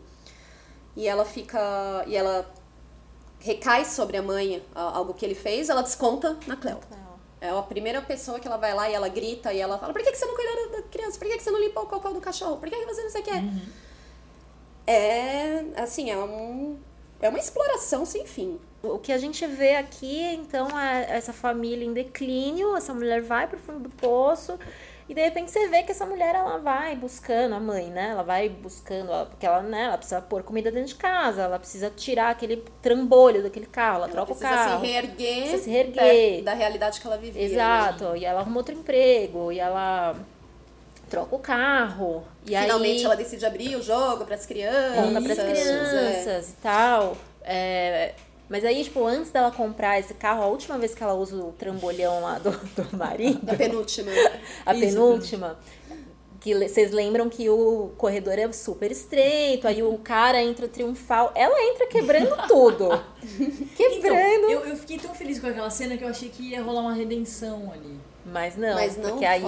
[0.97, 2.05] e ela fica.
[2.07, 2.51] E ela
[3.41, 6.79] recai sobre a mãe algo que ele fez, ela desconta na Cleo.
[7.41, 10.03] É a primeira pessoa que ela vai lá e ela grita e ela fala: Por
[10.03, 11.19] que, que você não cuidou da criança?
[11.19, 12.57] Por que, que você não limpou o cocô do cachorro?
[12.57, 13.31] Por que, que você não sei o que?
[14.87, 15.65] É.
[15.77, 16.79] Assim, é um.
[17.21, 18.59] É uma exploração sem fim.
[18.83, 23.23] O, o que a gente vê aqui, então, é essa família em declínio, essa mulher
[23.23, 24.59] vai pro fundo do poço
[25.09, 28.11] e de repente você vê que essa mulher ela vai buscando a mãe, né?
[28.11, 31.91] Ela vai buscando, porque ela, né, ela precisa pôr comida dentro de casa, ela precisa
[31.91, 34.81] tirar aquele trambolho daquele carro, ela, ela troca o carro.
[34.81, 37.43] Se reerguer precisa se reerguer da realidade que ela vivia.
[37.43, 38.05] Exato.
[38.11, 38.19] Né?
[38.19, 40.15] E ela arruma outro emprego, e ela
[41.09, 42.23] troca o carro.
[42.45, 45.07] E Finalmente aí, ela decide abrir o jogo para as crianças.
[45.07, 46.41] Conta para as crianças é.
[46.51, 47.17] e tal.
[47.43, 48.15] É,
[48.49, 51.53] mas aí, tipo, antes dela comprar esse carro, a última vez que ela usa o
[51.53, 53.51] trambolhão lá do, do marido.
[53.51, 54.11] A penúltima.
[54.65, 55.59] a Isso, penúltima.
[56.41, 61.33] Que vocês lembram que o corredor é super estreito, aí o cara entra triunfal.
[61.35, 62.89] Ela entra quebrando tudo.
[63.77, 64.47] quebrando.
[64.47, 66.81] Então, eu, eu fiquei tão feliz com aquela cena que eu achei que ia rolar
[66.83, 67.99] uma redenção ali.
[68.25, 69.43] Mas não, Mas não porque aí.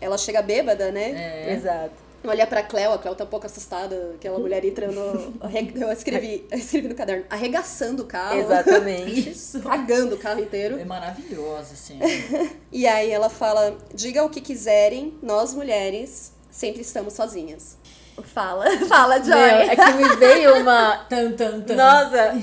[0.00, 1.46] Ela chega bêbada, né?
[1.46, 1.54] É.
[1.54, 5.34] Exato olha pra Cleo, a Cleo tá um pouco assustada, aquela mulher entrando.
[5.74, 8.38] Eu escrevi, eu escrevi no caderno, arregaçando o carro.
[8.38, 9.30] Exatamente.
[9.30, 9.60] Isso.
[9.60, 10.78] Cagando o carro inteiro.
[10.78, 11.98] É maravilhosa, assim.
[12.72, 17.76] e aí ela fala: diga o que quiserem, nós mulheres sempre estamos sozinhas.
[18.22, 19.34] Fala, fala, Joy.
[19.34, 20.98] Meu, é que me veio uma.
[21.08, 21.74] Tan, tan, tan.
[21.74, 22.34] Nossa,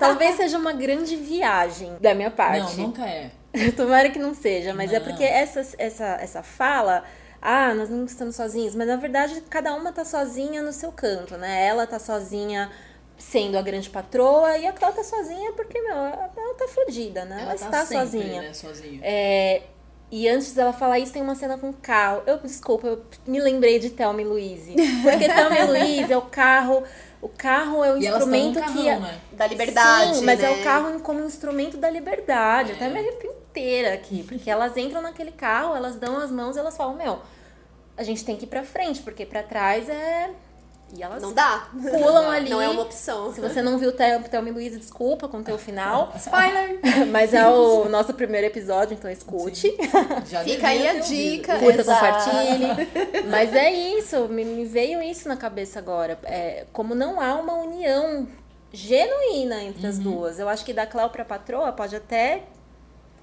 [0.00, 2.76] talvez seja uma grande viagem da minha parte.
[2.76, 3.30] Não, nunca é.
[3.76, 5.06] Tomara que não seja, mas é não.
[5.06, 7.04] é porque essa, essa, essa fala
[7.46, 11.36] ah, nós não estamos sozinhos, mas na verdade cada uma tá sozinha no seu canto,
[11.36, 11.66] né?
[11.66, 12.70] Ela tá sozinha
[13.18, 17.42] sendo a grande patroa e a Cláudia tá sozinha porque, meu, ela tá fodida, né?
[17.42, 18.42] Ela, ela tá está sempre, sozinha.
[18.42, 19.00] Né, sozinha.
[19.02, 19.62] É,
[20.10, 22.22] e antes dela falar isso, tem uma cena com o carro.
[22.26, 24.74] Eu, desculpa, eu me lembrei de Thelma e Louise.
[25.02, 26.82] Porque Thelma e Louise é o carro.
[27.20, 28.88] O carro é o e instrumento carrão, que.
[28.88, 29.20] É, né?
[29.32, 30.16] Da liberdade.
[30.16, 30.46] Sim, mas né?
[30.46, 32.72] é o carro como instrumento da liberdade.
[32.72, 32.74] É.
[32.74, 34.24] Até me arrepio inteira aqui.
[34.24, 37.20] Porque elas entram naquele carro, elas dão as mãos e elas falam, meu
[37.96, 40.30] a gente tem que ir pra frente, porque pra trás é.
[40.96, 41.68] E elas não dá.
[41.72, 42.50] Pulam ali.
[42.50, 43.32] Não é uma opção.
[43.32, 46.12] Se você não viu Thelma e Luiz, desculpa com o teu final.
[46.16, 46.78] Spoiler!
[47.10, 49.76] Mas é o nosso primeiro episódio, então escute.
[50.44, 51.58] Fica aí a dica.
[51.58, 53.26] Curta, compartilhe.
[53.28, 56.18] Mas é isso, me, me, veio isso na cabeça agora.
[56.24, 58.28] É, como não há uma união
[58.72, 59.88] genuína entre uhum.
[59.88, 60.38] as duas.
[60.38, 62.44] Eu acho que da Cléo pra patroa pode até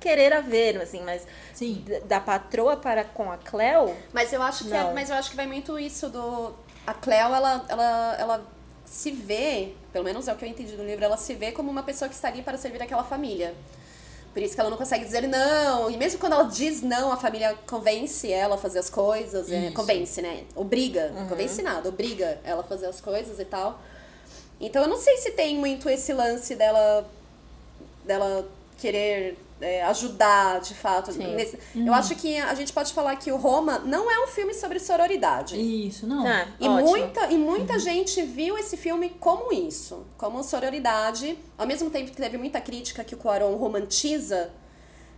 [0.02, 1.86] querer haver, assim, mas Sim.
[2.06, 3.96] da patroa para com a Cleo.
[4.12, 6.54] Mas eu acho que é, mas eu acho que vai muito isso do
[6.86, 8.46] a Cleo, ela, ela, ela
[8.84, 11.70] se vê, pelo menos é o que eu entendi do livro, ela se vê como
[11.70, 13.54] uma pessoa que está ali para servir aquela família.
[14.34, 15.92] Por isso que ela não consegue dizer não.
[15.92, 19.52] E mesmo quando ela diz não, a família convence ela a fazer as coisas.
[19.52, 20.46] É, convence, né?
[20.56, 21.12] Obriga.
[21.14, 21.28] Uhum.
[21.28, 23.82] Convence nada, obriga ela a fazer as coisas e tal.
[24.60, 27.06] Então eu não sei se tem muito esse lance dela
[28.06, 31.12] dela querer é, ajudar, de fato.
[31.14, 31.58] Nesse...
[31.76, 31.88] Uhum.
[31.88, 34.80] Eu acho que a gente pode falar que o Roma não é um filme sobre
[34.80, 35.56] sororidade.
[35.60, 36.26] Isso, não.
[36.26, 37.80] Ah, e, muita, e muita uhum.
[37.80, 41.38] gente viu esse filme como isso, como sororidade.
[41.58, 44.52] Ao mesmo tempo que teve muita crítica que o Cuarón romantiza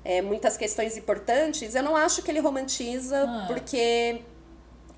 [0.03, 3.45] é, muitas questões importantes, eu não acho que ele romantiza ah.
[3.47, 4.21] porque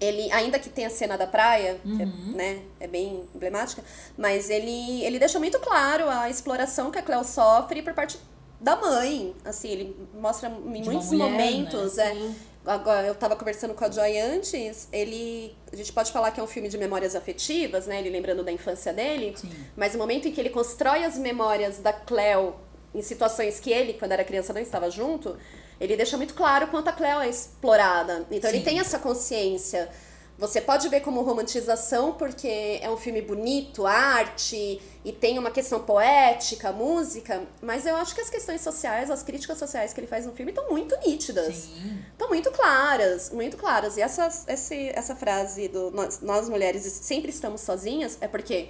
[0.01, 2.33] ele ainda que tenha a cena da praia é, uhum.
[2.33, 3.81] é, né é bem emblemática
[4.17, 8.19] mas ele ele deixa muito claro a exploração que a Cleo sofre por parte
[8.59, 9.35] da mãe.
[9.43, 11.95] Assim, ele mostra em De muitos mulher, momentos.
[11.95, 12.35] Né?
[12.65, 15.55] É, agora, eu estava conversando com a Joy antes, ele.
[15.71, 17.99] A gente pode falar que é um filme de memórias afetivas, né?
[17.99, 19.33] Ele lembrando da infância dele.
[19.35, 19.51] Sim.
[19.75, 22.55] Mas o momento em que ele constrói as memórias da Cleo
[22.93, 25.37] em situações que ele, quando era criança, não estava junto,
[25.79, 28.25] ele deixa muito claro quanto a Cleo é explorada.
[28.31, 28.57] Então Sim.
[28.57, 29.89] ele tem essa consciência
[30.37, 35.79] você pode ver como romantização porque é um filme bonito, arte e tem uma questão
[35.79, 40.25] poética, música, mas eu acho que as questões sociais, as críticas sociais que ele faz
[40.25, 41.69] no filme estão muito nítidas.
[42.11, 43.95] Estão muito claras, muito claras.
[43.97, 48.69] E essa, essa, essa frase do nós, nós mulheres sempre estamos sozinhas é porque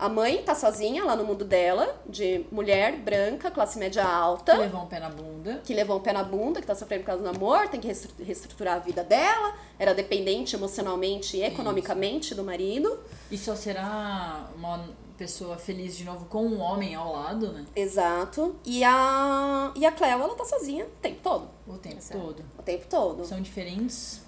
[0.00, 4.52] a mãe tá sozinha lá no mundo dela, de mulher branca, classe média alta.
[4.52, 5.60] Que levou um pé na bunda.
[5.62, 7.86] Que levou um pé na bunda, que tá sofrendo por causa do amor, tem que
[8.18, 9.54] reestruturar a vida dela.
[9.78, 12.34] Era dependente emocionalmente e economicamente Isso.
[12.34, 12.98] do marido.
[13.30, 17.66] E só será uma pessoa feliz de novo com um homem ao lado, né?
[17.76, 18.56] Exato.
[18.64, 21.46] E a, e a Cleo, ela tá sozinha o tempo todo.
[21.68, 22.44] O tempo todo.
[22.58, 23.26] O tempo todo.
[23.26, 24.22] São diferentes.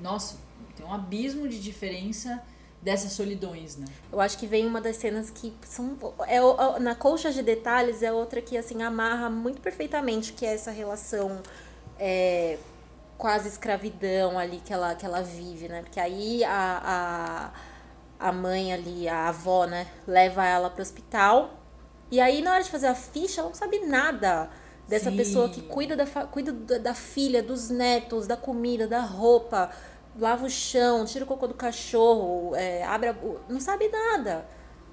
[0.00, 0.36] Nossa,
[0.76, 2.40] tem um abismo de diferença
[2.82, 3.86] dessas solidões, né?
[4.10, 6.40] Eu acho que vem uma das cenas que são é
[6.80, 11.40] na colcha de detalhes é outra que assim amarra muito perfeitamente que é essa relação
[11.98, 12.58] é,
[13.18, 15.82] quase escravidão ali que ela que ela vive, né?
[15.82, 17.52] Porque aí a,
[18.18, 21.60] a, a mãe ali, a avó, né, leva ela para o hospital
[22.10, 24.48] e aí na hora de fazer a ficha ela não sabe nada
[24.88, 25.16] dessa Sim.
[25.18, 29.70] pessoa que cuida da cuida da, da filha, dos netos, da comida, da roupa
[30.18, 33.16] lava o chão, tira o cocô do cachorro, é, abre a...
[33.48, 34.46] não sabe nada.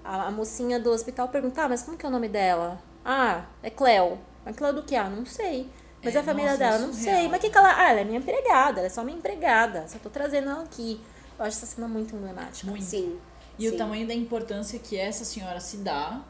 [0.04, 2.82] A, a, mocinha do hospital pergunta, ah, mas como que é o nome dela?
[3.04, 4.18] Ah, é Cleo.
[4.46, 4.96] A Cleo do que?
[4.96, 5.70] Ah, não sei.
[6.04, 7.18] Mas É, a família nossa, dela, é não surreal.
[7.18, 7.28] sei.
[7.28, 7.76] Mas o que, que ela.
[7.76, 9.88] Ah, ela é minha empregada, ela é só minha empregada.
[9.88, 11.02] Só tô trazendo ela aqui.
[11.38, 12.70] Eu acho essa cena muito emblemática.
[12.70, 12.86] Muito.
[12.86, 13.20] Sim.
[13.60, 13.76] E sim.
[13.76, 16.22] o tamanho da importância que essa senhora se dá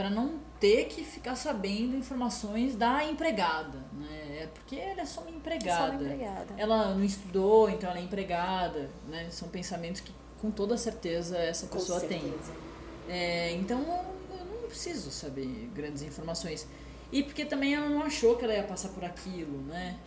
[0.00, 4.44] para não ter que ficar sabendo informações da empregada, né?
[4.44, 5.76] É porque ela é só uma empregada.
[5.76, 6.54] Só uma empregada.
[6.56, 9.28] Ela não estudou, então ela é empregada, né?
[9.28, 12.18] São pensamentos que com toda certeza essa Com pessoa tem.
[12.18, 12.52] certeza.
[13.10, 16.66] É, então eu não preciso saber grandes informações.
[17.12, 19.98] E porque também ela não achou que ela ia passar por aquilo, né?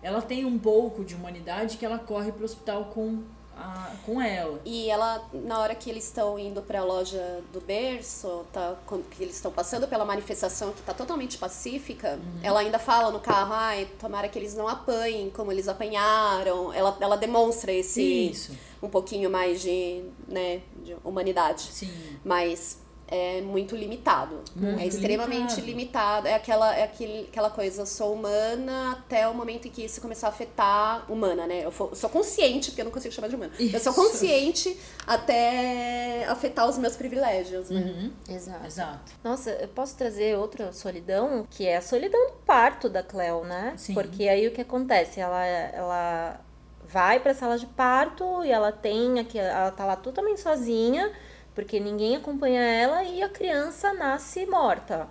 [0.00, 3.24] Ela tem um pouco de humanidade que ela corre pro hospital com,
[3.60, 4.60] a, com ela.
[4.64, 8.76] E ela, na hora que eles estão indo pra loja do berço, tá,
[9.10, 12.40] que eles estão passando pela manifestação que tá totalmente pacífica, Uhum.
[12.42, 16.72] ela ainda fala no carro, ai, tomara que eles não apanhem como eles apanharam.
[16.72, 18.52] Ela, ela demonstra esse Isso.
[18.82, 21.62] um pouquinho mais de, né, de humanidade.
[21.62, 21.90] Sim.
[22.24, 22.78] Mas
[23.10, 24.40] é muito limitado.
[24.54, 25.66] Muito é extremamente limitado.
[25.66, 26.28] limitado.
[26.28, 30.00] É aquela, é aquele, aquela coisa, eu sou humana até o momento em que isso
[30.00, 31.64] começar a afetar humana, né?
[31.64, 33.52] Eu, for- eu sou consciente, porque eu não consigo chamar de humana.
[33.58, 33.94] Eu sou Isso.
[33.94, 37.70] consciente até afetar os meus privilégios.
[37.70, 37.80] Né?
[37.80, 38.34] Uhum.
[38.34, 38.66] Exato.
[38.66, 39.12] Exato.
[39.22, 43.74] Nossa, eu posso trazer outra solidão, que é a solidão do parto da Cleo, né?
[43.76, 43.94] Sim.
[43.94, 45.20] Porque aí o que acontece?
[45.20, 46.40] Ela, ela
[46.84, 51.10] vai pra sala de parto e ela tem aqui, ela tá lá totalmente sozinha,
[51.60, 55.06] porque ninguém acompanha ela e a criança nasce morta.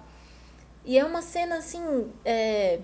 [0.83, 2.79] E é uma cena assim, é,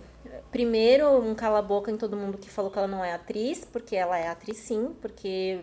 [0.51, 4.19] primeiro um cala-boca em todo mundo que falou que ela não é atriz, porque ela
[4.19, 5.61] é atriz sim, porque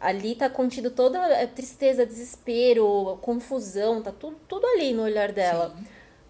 [0.00, 5.74] ali tá contido toda a tristeza, desespero, confusão, tá tudo, tudo ali no olhar dela.
[5.76, 5.84] Sim.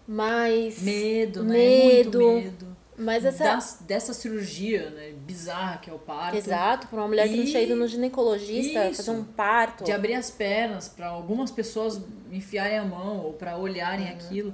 [0.07, 0.83] Mas.
[0.83, 1.53] Medo, né?
[1.53, 2.21] Medo.
[2.21, 2.68] Muito medo.
[2.99, 3.43] Mas essa.
[3.45, 5.13] Das- dessa cirurgia, né?
[5.25, 6.35] Bizarra que é o parto.
[6.37, 8.97] Exato, pra uma mulher que não E- tinha ido no ginecologista Isso.
[8.97, 9.83] fazer um parto.
[9.85, 14.11] De abrir as pernas para algumas pessoas enfiarem a mão ou para olharem Uhum.
[14.13, 14.53] aquilo.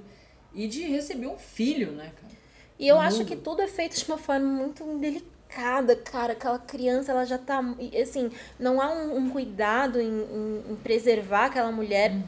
[0.54, 2.34] E de receber um filho, né, cara?
[2.78, 3.28] E eu no acho mundo.
[3.28, 6.34] que tudo é feito de uma forma muito delicada, cara.
[6.34, 7.64] Aquela criança, ela já tá.
[7.80, 8.30] e, Assim,
[8.60, 12.22] não há um, um cuidado em, em- em preservar aquela mulher Uhum.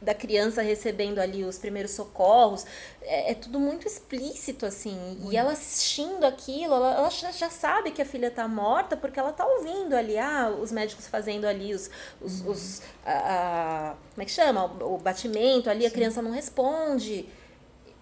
[0.00, 2.64] Da criança recebendo ali os primeiros socorros.
[3.02, 4.96] É, é tudo muito explícito, assim.
[5.30, 9.18] E ela assistindo aquilo, ela, ela já, já sabe que a filha tá morta porque
[9.18, 11.90] ela tá ouvindo ali, ah, os médicos fazendo ali os.
[12.20, 12.50] os, Uhum.
[12.50, 14.64] os a, a- como é que chama?
[14.66, 17.26] O, o batimento ali, a criança não responde.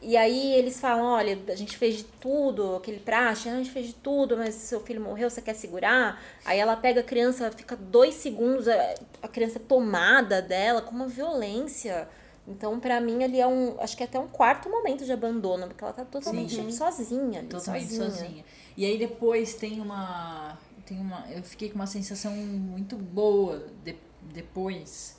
[0.04, 3.70] E aí eles falam, olha, a gente fez de tudo, aquele praxe, "Ah, a gente
[3.70, 6.20] fez de tudo, mas seu filho morreu, você quer segurar?
[6.44, 11.06] Aí ela pega a criança, fica dois segundos, a, a criança tomada dela com uma
[11.06, 12.08] violência.
[12.48, 13.80] Então, pra mim, ali é um.
[13.80, 16.72] Acho que é até um quarto momento de abandono, porque ela tá totalmente Sim.
[16.72, 17.48] sozinha ali.
[17.48, 18.10] Totalmente sozinha.
[18.10, 18.44] sozinha.
[18.76, 20.58] E aí depois tem uma.
[20.84, 21.24] Tem uma.
[21.30, 25.16] Eu fiquei com uma sensação muito boa de- depois.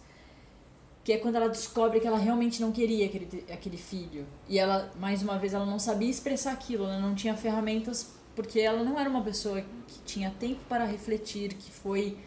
[1.04, 4.26] Que é quando ela descobre que ela realmente não queria aquele, aquele filho.
[4.48, 8.60] E ela, mais uma vez, ela não sabia expressar aquilo, ela não tinha ferramentas, porque
[8.60, 12.18] ela não era uma pessoa que tinha tempo para refletir, que foi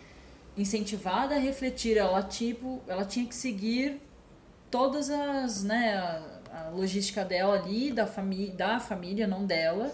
[0.57, 1.97] incentivada a refletir.
[1.97, 4.01] Ela, tipo, ela tinha que seguir
[4.71, 8.05] todas as, né, a, a logística dela ali, da,
[8.55, 9.93] da família, não dela.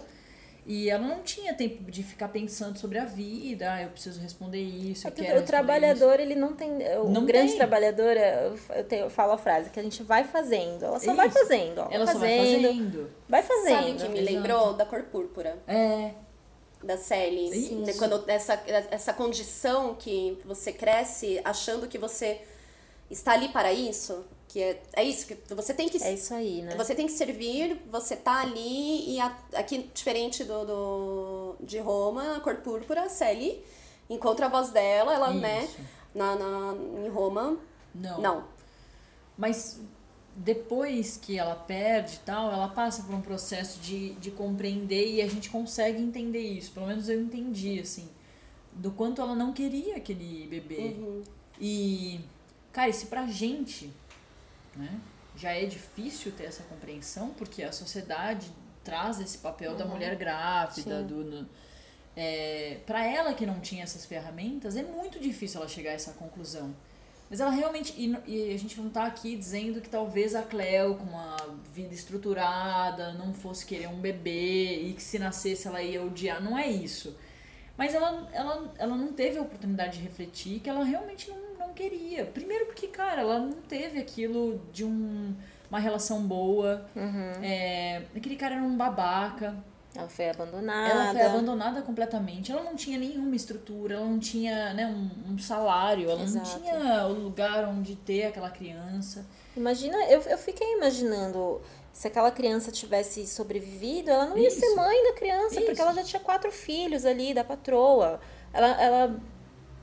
[0.65, 4.61] E ela não tinha tempo de ficar pensando sobre a vida, ah, eu preciso responder
[4.61, 6.71] isso, É eu que quero o trabalhador, ele não tem.
[6.99, 7.57] O Não grande tem.
[7.57, 10.85] trabalhador, eu, eu, tenho- eu falo a frase, que a gente vai fazendo.
[10.85, 11.15] Ela só Isso.
[11.17, 11.87] vai fazendo, ó.
[11.91, 13.09] Ela só vai fazendo, fazendo.
[13.27, 13.75] Vai fazendo.
[13.77, 14.33] Sabe que me Exato.
[14.35, 15.57] lembrou da cor púrpura?
[15.67, 16.11] É,
[16.81, 17.49] da Sally.
[17.49, 17.75] Isso.
[17.79, 18.53] Né, Quando essa,
[18.89, 22.39] essa condição que você cresce achando que você
[23.11, 26.61] está ali para isso, que é, é isso, que você tem que É isso aí,
[26.61, 26.75] né?
[26.75, 32.37] Você tem que servir, você tá ali e a- aqui, diferente do, do de Roma,
[32.37, 33.63] a cor púrpura, Sally,
[34.07, 35.77] encontra a voz dela, ela, né, Isso.
[36.13, 37.57] na, na, em Roma,
[37.95, 38.21] não.
[38.21, 38.43] não.
[39.35, 39.79] Mas
[40.35, 45.27] depois que ela perde tal, ela passa por um processo de, de compreender e a
[45.27, 46.71] gente consegue entender isso.
[46.73, 48.07] Pelo menos eu entendi, assim,
[48.71, 50.95] do quanto ela não queria aquele bebê.
[51.59, 52.19] E,
[52.71, 53.91] cara, se pra gente,
[54.75, 54.99] né,
[55.35, 58.51] já é difícil ter essa compreensão, porque a sociedade
[58.83, 61.07] traz esse papel da mulher grávida, Sim.
[61.07, 61.23] do.
[61.23, 61.49] No,
[62.15, 66.13] é, para ela que não tinha essas ferramentas, é muito difícil ela chegar a essa
[66.13, 66.75] conclusão.
[67.29, 67.93] Mas ela realmente.
[67.97, 71.35] E, e a gente não tá aqui dizendo que talvez a Cleo, com uma
[71.73, 76.43] vida estruturada, não fosse querer um bebê e que se nascesse ela ia odiar.
[76.43, 77.17] Não é isso.
[77.75, 81.89] Mas ela, ela, ela não teve a oportunidade de refletir que ela realmente não, não
[81.89, 82.25] queria.
[82.25, 85.35] Primeiro porque, cara, ela não teve aquilo de um,
[85.69, 86.85] uma relação boa.
[87.41, 89.55] É, aquele cara era um babaca.
[89.95, 90.89] Ela foi abandonada.
[90.89, 92.51] Ela foi abandonada completamente.
[92.51, 96.49] Ela não tinha nenhuma estrutura, ela não tinha né, um, um salário, ela Exato.
[96.49, 99.25] não tinha o lugar onde ter aquela criança.
[99.55, 101.61] Imagina, eu, eu fiquei imaginando
[101.91, 105.65] se aquela criança tivesse sobrevivido, ela não ia ser mãe da criança, Isso.
[105.65, 108.19] porque ela já tinha quatro filhos ali da patroa.
[108.51, 109.19] Ela, ela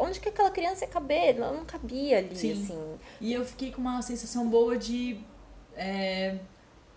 [0.01, 1.37] onde que aquela criança ia caber?
[1.37, 2.53] Ela não cabia ali, Sim.
[2.53, 2.99] assim.
[3.21, 5.19] E eu fiquei com uma sensação boa de.
[5.77, 6.37] é,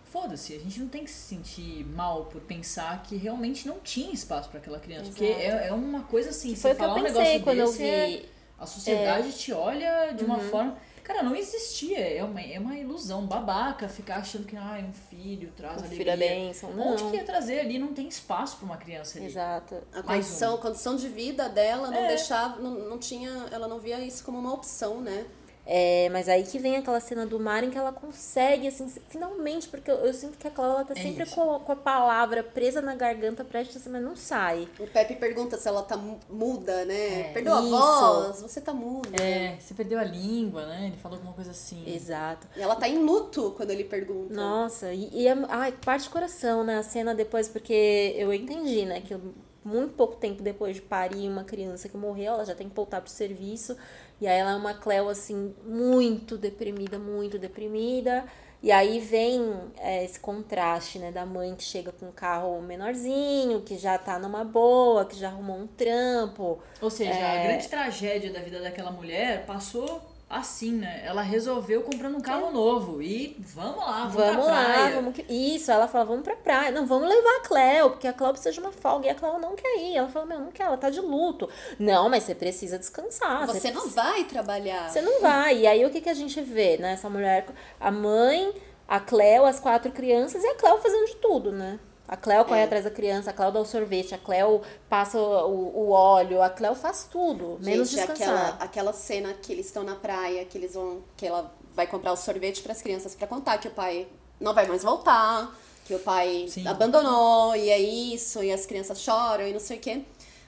[0.06, 4.12] Foda-se, a gente não tem que se sentir mal por pensar que realmente não tinha
[4.12, 5.10] espaço para aquela criança.
[5.10, 5.40] Porque Exato.
[5.64, 7.58] é, é uma coisa assim, Que você foi o que eu falar um negócio quando
[7.58, 8.28] eu desse, é- vi.
[8.56, 10.76] a sociedade te olha de uma forma.
[11.04, 11.98] Cara, não existia.
[11.98, 15.98] É uma, é uma ilusão babaca ficar achando que ah, um filho traz O alegria.
[15.98, 16.72] filho é bênção.
[16.72, 16.92] Não.
[16.94, 17.78] Onde que ia trazer ali?
[17.78, 19.26] Não tem espaço para uma criança ali.
[19.26, 19.76] Exato.
[19.92, 20.54] A Mais condição, um.
[20.56, 22.08] a condição de vida dela não É.
[22.08, 25.26] deixava, não, não tinha, ela não via isso como uma opção, né?
[25.66, 29.66] É, mas aí que vem aquela cena do mar em que ela consegue, assim, finalmente,
[29.68, 31.76] porque eu, eu sinto que a Clara ela tá É sempre com, a- com a
[31.76, 34.68] palavra presa na garganta, prestes assim, mas não sai.
[34.78, 37.30] O Pepe pergunta se ela tá mu- muda, né?
[37.30, 37.32] É.
[37.32, 37.70] Perdeu a Isso.
[37.70, 39.08] voz, você tá muda.
[39.22, 40.88] É, você perdeu a língua, né?
[40.88, 41.82] Ele falou alguma coisa assim.
[41.86, 42.46] Exato.
[42.54, 44.34] E ela tá em luto quando ele pergunta.
[44.34, 46.76] Nossa, e, e é, ai, parte do coração, né?
[46.76, 49.00] A cena depois, porque eu entendi, né?
[49.00, 49.16] Que
[49.64, 53.00] muito pouco tempo depois de parir uma criança que morreu, ela já tem que voltar
[53.00, 53.74] pro serviço.
[54.20, 58.24] E aí ela é uma Cleo, assim, muito deprimida, muito deprimida.
[58.62, 59.42] E aí vem
[59.78, 61.12] é, esse contraste, né?
[61.12, 65.28] Da mãe que chega com um carro menorzinho, que já tá numa boa, que já
[65.28, 66.58] arrumou um trampo.
[66.80, 67.40] Ou seja, É.
[67.40, 70.00] a grande tragédia da vida daquela mulher passou
[70.38, 71.02] assim, né?
[71.04, 74.30] Ela resolveu comprando um carro novo e vamos lá, vamos, É.
[74.32, 74.94] Vamos pra lá, praia.
[74.96, 75.14] vamos.
[75.14, 76.70] que- Isso, ela fala, vamos pra praia.
[76.70, 79.06] Não, vamos levar a Cleo, porque a Cleo precisa de uma folga.
[79.06, 79.96] E a Cleo não quer ir.
[79.96, 81.48] Ela fala, meu, não quer, ela tá de luto.
[81.78, 83.46] Não, mas você precisa descansar.
[83.46, 84.90] Você não vai trabalhar.
[84.90, 85.58] Você não vai.
[85.60, 86.92] E aí o que, que a gente vê, né?
[86.92, 87.46] Essa mulher,
[87.80, 88.52] a mãe,
[88.88, 91.78] a Cleo, as quatro crianças e a Cleo fazendo de tudo, né?
[92.06, 92.64] A Cleo corre É.
[92.64, 96.50] atrás da criança, a Cleo dá o sorvete, a Cleo passa o, o óleo, a
[96.50, 98.28] Cleo faz tudo, menos Gente, descansar.
[98.28, 101.02] aquela, aquela cena que eles estão na praia, que eles vão.
[101.16, 104.06] que ela vai comprar o sorvete para as crianças pra contar que o pai
[104.38, 105.52] não vai mais voltar,
[105.84, 106.66] que o pai Sim.
[106.68, 110.02] abandonou, e é isso, e as crianças choram e não sei o quê.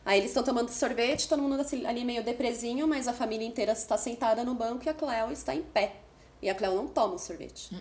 [0.05, 3.73] Aí eles estão tomando sorvete, todo mundo assim, ali meio depresinho, mas a família inteira
[3.73, 5.97] está sentada no banco e a Cleo está em pé.
[6.41, 7.75] E a Cleo não toma o sorvete.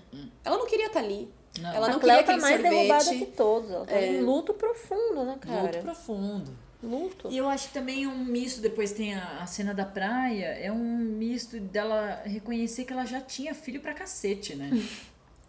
[0.44, 1.32] Ela não queria estar ali.
[1.62, 1.74] Não.
[1.74, 2.72] Ela não a Cleo queria tá mais sorvete.
[2.72, 3.72] derrubada que todos.
[3.72, 4.08] Ela tá É.
[4.14, 5.62] em luto profundo, né, cara?
[5.64, 6.52] Luto profundo.
[6.84, 7.30] Luto.
[7.32, 10.72] E eu acho que também um misto, depois tem a, a cena da praia, é
[10.72, 14.70] um misto dela reconhecer que ela já tinha filho pra cacete, né?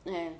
[0.06, 0.30] É.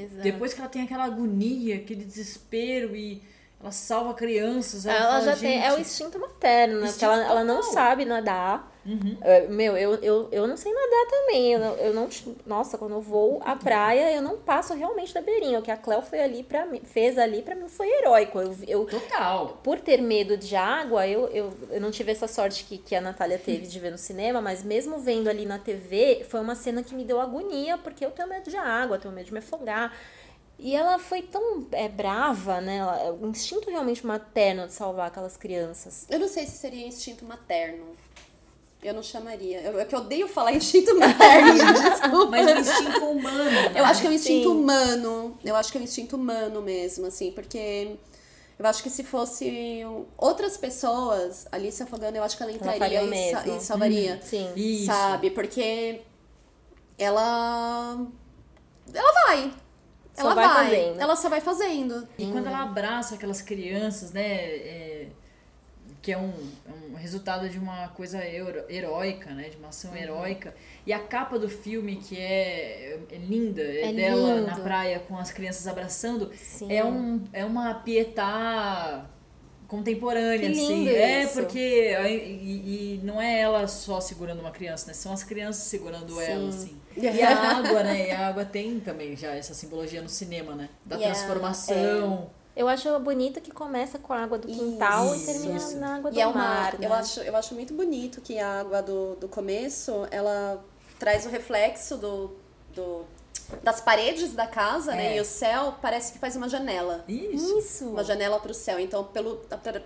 [0.00, 0.22] Exato.
[0.22, 3.22] Depois que ela tem aquela agonia, aquele desespero e
[3.60, 4.86] ela salva crianças.
[4.86, 5.62] Ela, Ela fala, já tem.
[5.62, 6.86] É o "Gente, instinto materno, né?
[6.88, 8.73] Porque ela, Instinto ela não sabe nadar.
[8.86, 9.16] Uhum.
[9.22, 11.52] É, Meu, eu, eu, eu não sei nadar também.
[11.52, 12.08] Eu não, eu não.
[12.46, 15.58] Nossa, quando eu vou à praia, eu não passo realmente da beirinha.
[15.58, 18.38] O que a Cleo foi ali para mim, fez ali pra mim foi heróico.
[18.40, 19.58] Eu, eu, Total.
[19.62, 23.00] por ter medo de água, eu, eu, eu não tive essa sorte que, que a
[23.00, 26.82] Natália teve de ver no cinema, mas mesmo vendo ali na TV, foi uma cena
[26.82, 29.38] que me deu agonia, porque eu tenho medo de água, eu tenho medo de me
[29.38, 29.92] afogar.
[30.58, 32.76] E ela foi tão é, brava, né?
[32.76, 36.06] Ela, o instinto realmente materno de salvar aquelas crianças.
[36.08, 37.84] Eu não sei se seria instinto materno.
[38.84, 39.62] Eu não chamaria.
[39.62, 42.26] Eu, é que eu odeio falar instinto materno, desculpa.
[42.30, 43.44] Mas o instinto humano.
[43.44, 43.72] Né?
[43.74, 44.56] Eu acho que é um instinto Sim.
[44.58, 45.38] humano.
[45.42, 47.96] Eu acho que é um instinto humano mesmo, assim, porque
[48.58, 49.80] eu acho que se fosse
[50.18, 54.20] outras pessoas ali se afogando, eu acho que ela entraria o e, sa- e salvaria.
[54.22, 54.52] Sim.
[54.54, 54.84] Isso.
[54.86, 55.30] Sabe?
[55.30, 56.02] Porque
[56.98, 58.06] ela.
[58.92, 59.52] Ela vai.
[60.14, 60.64] Só ela vai vai.
[60.66, 61.00] fazendo.
[61.00, 62.08] Ela só vai fazendo.
[62.18, 64.22] E quando ela abraça aquelas crianças, né?
[64.22, 65.08] é,
[66.00, 66.32] que é um,
[66.68, 69.48] é um resultado de uma coisa hero- heróica, né?
[69.48, 69.96] De uma ação Uhum.
[69.96, 70.54] heróica.
[70.86, 74.46] E a capa do filme, que é, é linda, é, É dela lindo.
[74.46, 76.72] na praia com as crianças abraçando, Sim.
[76.72, 79.06] é, um, é uma pietá
[79.66, 80.88] contemporânea, assim.
[80.88, 81.32] É, isso.
[81.34, 81.58] porque.
[82.06, 84.92] E, e não é ela só segurando uma criança, né?
[84.92, 86.76] São as crianças segurando ela, assim.
[86.96, 88.08] E a água, né?
[88.08, 90.68] E a água tem também já essa simbologia no cinema, né?
[90.84, 92.30] Da Yeah, transformação.
[92.56, 95.76] Eu acho bonito que começa com a água do quintal Isso, e termina isso.
[95.76, 96.74] na água do E é uma, mar.
[96.74, 96.96] eu, né?
[96.96, 100.64] acho, eu acho muito bonito que a água do, do começo, ela
[100.98, 102.30] traz o reflexo do,
[102.72, 103.04] do,
[103.62, 105.14] das paredes da casa, né?
[105.14, 105.16] É.
[105.16, 107.04] E o céu parece que faz uma janela.
[107.08, 107.58] Isso.
[107.58, 107.88] Isso.
[107.88, 108.78] Uma janela para o céu.
[108.78, 109.40] Então, pelo,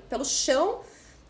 [0.09, 0.81] pelo chão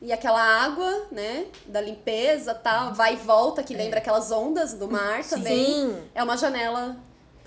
[0.02, 1.46] e aquela água, né?
[1.66, 5.66] Da limpeza tal, vai e volta, que lembra aquelas ondas do mar também.
[5.66, 6.02] Sim.
[6.14, 6.96] É uma janela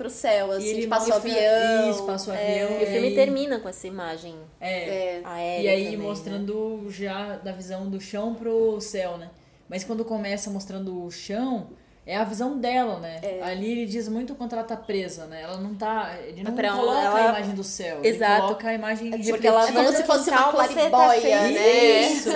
[0.01, 1.91] pro céu, assim, ele que passa o mostra- avião.
[1.91, 2.79] Isso, passa o é, avião.
[2.79, 5.17] E o filme aí- termina com essa imagem É.
[5.17, 5.21] É.
[5.23, 6.03] aérea E aí também, né?
[6.03, 9.29] mostrando já da visão do chão pro céu, né?
[9.69, 11.69] Mas quando começa mostrando o chão,
[12.05, 13.19] é a visão dela, né?
[13.21, 13.41] É.
[13.43, 15.43] Ali ele diz muito quando ela tá presa, né?
[15.43, 16.17] Ela não tá.
[16.25, 17.25] Ele não pra coloca ela...
[17.27, 17.99] a imagem do céu.
[18.03, 18.31] Exato.
[18.33, 22.01] Ele coloca a imagem é porque ela é como se fosse uma clariboia, tá né?
[22.01, 22.29] Isso.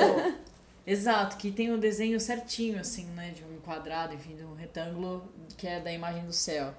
[0.87, 3.33] Exato, que tem o um desenho certinho, assim, né?
[3.35, 6.73] De um quadrado, enfim, de um retângulo que é da imagem do céu.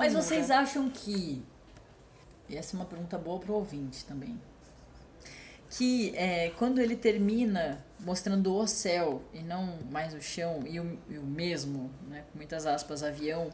[0.00, 1.42] Mas vocês acham que.
[2.48, 4.40] E essa é uma pergunta boa pro ouvinte também.
[5.70, 10.98] Que é, quando ele termina mostrando o céu e não mais o chão e o,
[11.08, 13.50] e o mesmo, né, com muitas aspas, avião,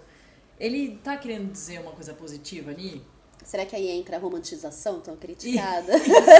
[0.59, 3.03] ele tá querendo dizer uma coisa positiva ali?
[3.44, 5.92] Será que aí entra a romantização tão criticada?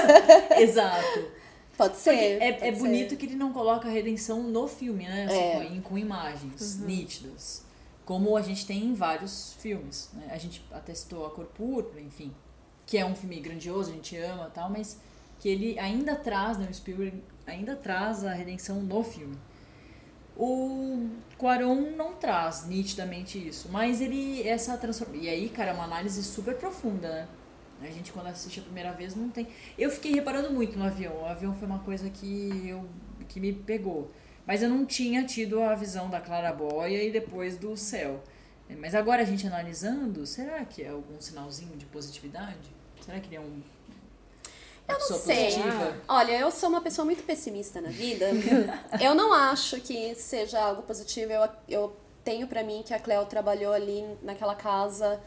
[0.59, 1.31] Exato.
[1.77, 2.43] Pode ser.
[2.43, 3.17] é, pode é bonito ser.
[3.17, 5.27] que ele não coloca a redenção no filme, né?
[5.27, 5.69] Assim, é.
[5.75, 6.87] com, com, imagens uhum.
[6.87, 7.66] nítidas.
[8.07, 10.11] Como a gente tem em vários filmes.
[10.15, 10.29] Né?
[10.31, 12.33] A gente até citou A Cor Púrpura, enfim.
[12.87, 14.99] Que é um filme grandioso, a gente ama tal, mas
[15.39, 16.69] que ele ainda traz, né?
[16.71, 19.37] O Spielberg ainda traz a redenção no filme.
[20.37, 25.23] O Quaron não traz nitidamente isso, mas ele essa transformação.
[25.23, 27.29] E aí, cara, é uma análise super profunda,
[27.81, 27.89] né?
[27.89, 29.49] A gente quando assiste a primeira vez não tem.
[29.77, 31.23] Eu fiquei reparando muito no avião.
[31.23, 32.87] O avião foi uma coisa que eu
[33.29, 34.11] que me pegou.
[34.47, 38.23] Mas eu não tinha tido a visão da claraboia e depois do céu.
[38.79, 42.71] Mas agora a gente analisando, será que é algum sinalzinho de positividade?
[43.05, 43.63] Será que ele é um
[44.89, 45.47] eu não sei.
[45.47, 45.97] Positiva.
[46.07, 48.27] Olha, eu sou uma pessoa muito pessimista na vida.
[49.03, 51.33] eu não acho que seja algo positivo.
[51.33, 55.21] Eu, eu tenho para mim que a Cleo trabalhou ali naquela casa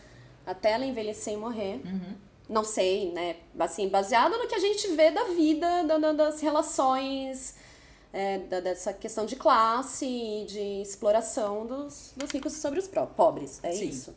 [0.45, 1.81] até ela envelhecer e morrer.
[1.85, 2.15] Uhum.
[2.47, 3.35] Não sei, né?
[3.59, 7.55] Assim, baseado no que a gente vê da vida, da, das relações,
[8.11, 13.59] é, da, dessa questão de classe e de exploração dos, dos ricos sobre os pobres.
[13.63, 13.89] É Sim.
[13.89, 14.15] isso.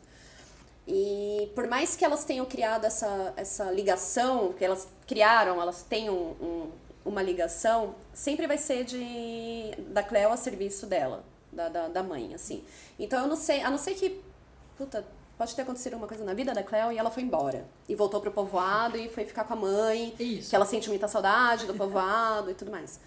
[0.87, 6.09] E por mais que elas tenham criado essa, essa ligação, que elas criaram, elas têm
[6.09, 6.71] um, um,
[7.05, 12.33] uma ligação, sempre vai ser de da Cleo a serviço dela, da, da, da mãe,
[12.33, 12.63] assim.
[12.99, 14.21] Então eu não sei, a não ser que,
[14.77, 15.05] puta,
[15.37, 17.65] pode ter acontecido uma coisa na vida da Cleo e ela foi embora.
[17.87, 20.49] E voltou pro povoado e foi ficar com a mãe, Isso.
[20.49, 22.99] que ela sente muita saudade do povoado e tudo mais.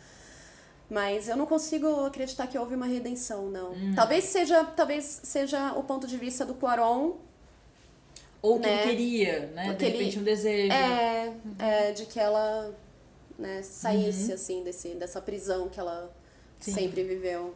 [0.89, 3.73] Mas eu não consigo acreditar que houve uma redenção, não.
[3.73, 3.93] Hum.
[3.95, 7.17] Talvez seja, talvez seja o ponto de vista do Poirot
[8.41, 8.83] ou que né?
[8.83, 9.75] ele queria, né?
[9.75, 10.21] de repente ele...
[10.21, 10.73] um desejo.
[10.73, 12.73] É, é, de que ela
[13.37, 14.35] né, saísse, uhum.
[14.35, 16.15] assim, desse, dessa prisão que ela
[16.61, 16.73] Sim.
[16.73, 17.55] sempre viveu.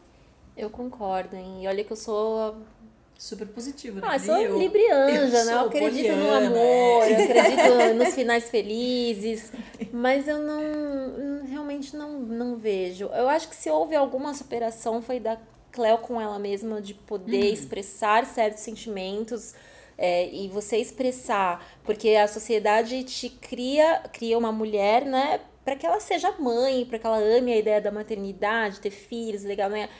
[0.56, 1.62] Eu concordo, hein?
[1.62, 2.56] E olha que eu sou
[3.20, 4.06] super positiva, né?
[4.10, 5.52] Ah, eu sou librianja, eu né?
[5.52, 7.10] Eu acredito poliana, no amor, é.
[7.10, 9.52] eu acredito nos finais felizes,
[9.92, 13.10] mas eu não realmente não, não vejo.
[13.12, 15.36] Eu acho que se houve alguma superação foi da
[15.70, 17.52] Cleo com ela mesma de poder uhum.
[17.52, 19.54] expressar certos sentimentos
[19.98, 25.84] é, e você expressar, porque a sociedade te cria, cria uma mulher, né, para que
[25.84, 29.90] ela seja mãe, para que ela ame a ideia da maternidade, ter filhos, legal, né?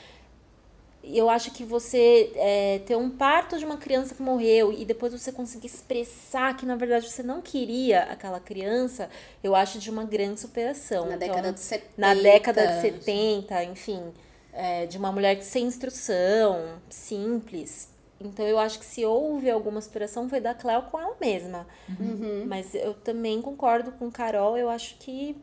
[1.03, 5.11] Eu acho que você é, ter um parto de uma criança que morreu e depois
[5.11, 9.09] você conseguir expressar que na verdade você não queria aquela criança,
[9.43, 11.07] eu acho de uma grande superação.
[11.07, 11.93] Na então, década de 70.
[11.97, 14.13] Na década de 70, enfim.
[14.53, 17.89] É, de uma mulher sem instrução, simples.
[18.19, 21.67] Então eu acho que se houve alguma superação foi da Cléo com ela mesma.
[21.99, 22.45] Uhum.
[22.45, 25.35] Mas eu também concordo com Carol, eu acho que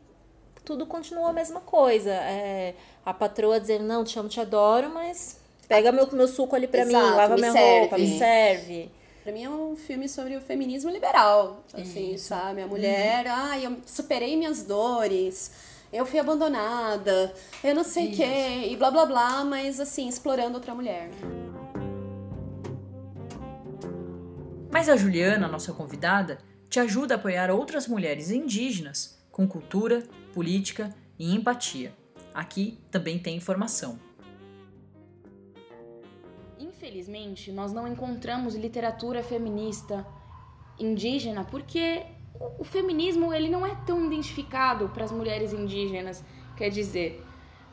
[0.63, 2.11] tudo continua a mesma coisa.
[2.11, 5.38] É, a patroa dizendo, não, te amo, te adoro, mas
[5.69, 7.79] pega meu, meu suco ali pra Exato, mim, lava minha serve.
[7.79, 8.91] roupa, me serve.
[9.23, 12.29] Pra mim é um filme sobre o feminismo liberal, assim, Isso.
[12.29, 12.63] sabe?
[12.63, 13.31] A mulher, uhum.
[13.31, 15.51] ai, eu superei minhas dores,
[15.93, 17.31] eu fui abandonada,
[17.63, 21.11] eu não sei o quê, e blá blá blá, mas assim, explorando outra mulher.
[24.71, 30.03] Mas a Juliana, nossa convidada, te ajuda a apoiar outras mulheres indígenas com cultura,
[30.33, 31.93] política e empatia.
[32.33, 34.08] Aqui também tem informação.
[36.79, 40.07] Infelizmente, nós não encontramos literatura feminista
[40.79, 42.05] indígena porque
[42.57, 46.23] o feminismo ele não é tão identificado para as mulheres indígenas.
[46.55, 47.21] Quer dizer,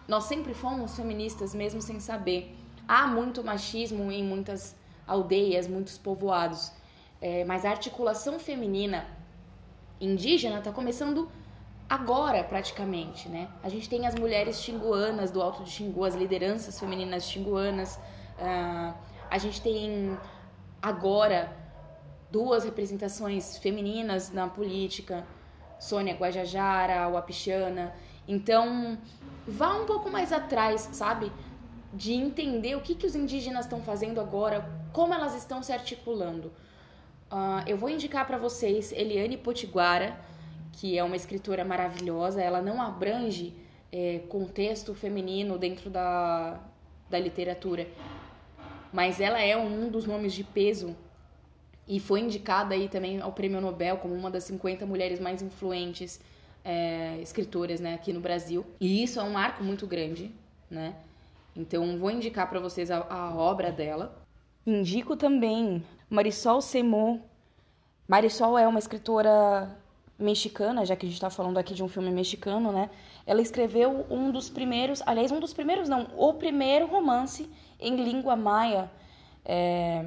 [0.08, 2.52] nós sempre fomos feministas mesmo sem saber.
[2.88, 4.74] Há muito machismo em muitas
[5.06, 6.72] aldeias, muitos povoados.
[7.20, 9.06] É, mas a articulação feminina
[10.00, 11.30] indígena está começando
[11.88, 13.48] agora, praticamente, né?
[13.62, 18.00] A gente tem as mulheres xinguanas do Alto de Xingu, as lideranças femininas xinguanas.
[18.38, 18.94] Uh,
[19.30, 20.16] a gente tem
[20.80, 21.56] agora
[22.30, 25.26] duas representações femininas na política,
[25.78, 27.94] Sônia Guajajara, Wapichana.
[28.28, 28.98] Então,
[29.46, 31.32] vá um pouco mais atrás, sabe?
[31.92, 36.52] De entender o que, que os indígenas estão fazendo agora, como elas estão se articulando.
[37.30, 40.18] Uh, eu vou indicar para vocês Eliane Potiguara,
[40.72, 42.42] que é uma escritora maravilhosa.
[42.42, 43.54] Ela não abrange
[43.90, 46.60] é, contexto feminino dentro da,
[47.08, 47.88] da literatura.
[48.92, 50.96] Mas ela é um dos nomes de peso
[51.88, 56.20] e foi indicada aí também ao Prêmio Nobel como uma das 50 mulheres mais influentes
[56.64, 58.66] é, escritoras né, aqui no Brasil.
[58.80, 60.32] E isso é um marco muito grande,
[60.68, 60.96] né?
[61.54, 64.20] Então vou indicar para vocês a, a, obra dela.
[64.66, 67.20] Indico também Marisol Semô.
[68.08, 69.76] Marisol é uma escritora
[70.18, 72.90] mexicana, já que a gente está falando aqui de um filme mexicano, né?
[73.24, 77.48] Ela escreveu um dos primeiros, aliás, um dos primeiros não, o primeiro romance
[77.78, 78.90] em língua maia.
[79.44, 80.04] É,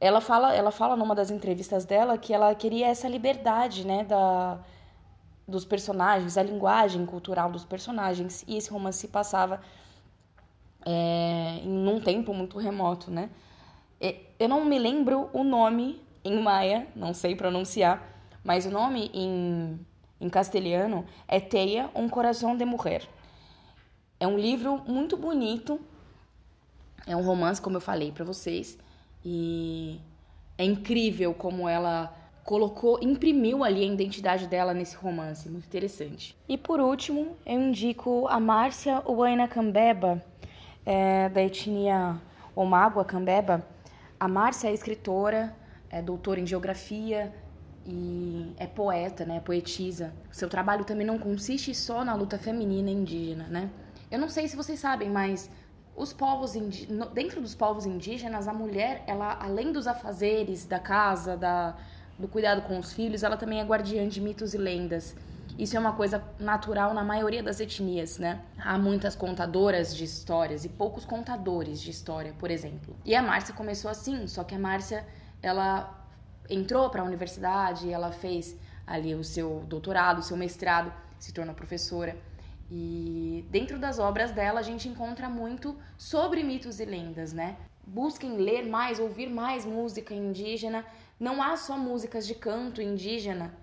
[0.00, 4.58] ela fala, ela fala numa das entrevistas dela que ela queria essa liberdade, né, da
[5.46, 8.44] dos personagens, a linguagem cultural dos personagens.
[8.46, 9.60] E esse romance se passava
[10.84, 13.28] é, em um tempo muito remoto, né?
[14.38, 18.02] Eu não me lembro o nome em maia, não sei pronunciar,
[18.42, 19.78] mas o nome em,
[20.20, 23.08] em castelhano é Teia, um coração de mulher.
[24.18, 25.80] É um livro muito bonito,
[27.06, 28.78] é um romance, como eu falei para vocês,
[29.24, 30.00] e
[30.58, 36.36] é incrível como ela colocou, imprimiu ali a identidade dela nesse romance, muito interessante.
[36.48, 40.22] E por último, eu indico a Márcia Uaina Cambeba,
[40.84, 42.20] é, da etnia
[42.54, 43.64] Omagua Cambeba.
[44.18, 45.54] A Márcia é escritora,
[45.90, 47.32] é doutora em geografia
[47.86, 50.12] e é poeta, né, poetisa.
[50.30, 53.70] Seu trabalho também não consiste só na luta feminina indígena, né?
[54.10, 55.50] Eu não sei se vocês sabem, mas
[55.94, 56.52] os povos
[57.12, 61.76] dentro dos povos indígenas, a mulher, ela além dos afazeres da casa, da
[62.18, 65.14] do cuidado com os filhos, ela também é guardiã de mitos e lendas.
[65.58, 68.40] Isso é uma coisa natural na maioria das etnias, né?
[68.58, 72.96] Há muitas contadoras de histórias e poucos contadores de história, por exemplo.
[73.04, 75.06] E a Márcia começou assim, só que a Márcia,
[75.42, 76.06] ela
[76.48, 81.54] entrou para a universidade, ela fez ali o seu doutorado, o seu mestrado, se tornou
[81.54, 82.16] professora.
[82.74, 87.58] E dentro das obras dela a gente encontra muito sobre mitos e lendas, né?
[87.86, 90.82] Busquem ler mais, ouvir mais música indígena
[91.20, 93.54] não há só músicas de canto indígena,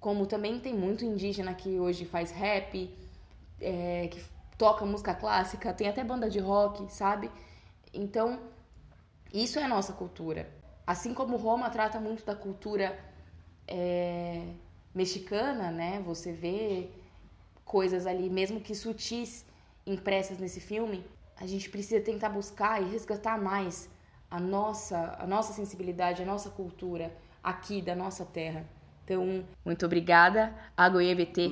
[0.00, 2.92] como também tem muito indígena que hoje faz rap,
[3.60, 4.20] é, que
[4.58, 7.30] toca música clássica, tem até banda de rock, sabe?
[7.94, 8.40] Então,
[9.32, 10.50] isso é a nossa cultura.
[10.84, 12.98] Assim como Roma trata muito da cultura
[13.68, 14.42] é,
[14.92, 16.02] mexicana, né?
[16.04, 16.90] Você vê
[17.66, 19.44] coisas ali, mesmo que sutis,
[19.84, 21.04] impressas nesse filme,
[21.36, 23.90] a gente precisa tentar buscar e resgatar mais
[24.30, 27.12] a nossa, a nossa sensibilidade, a nossa cultura
[27.42, 28.64] aqui da nossa terra.
[29.04, 31.50] Então, muito obrigada, AgoiEBT.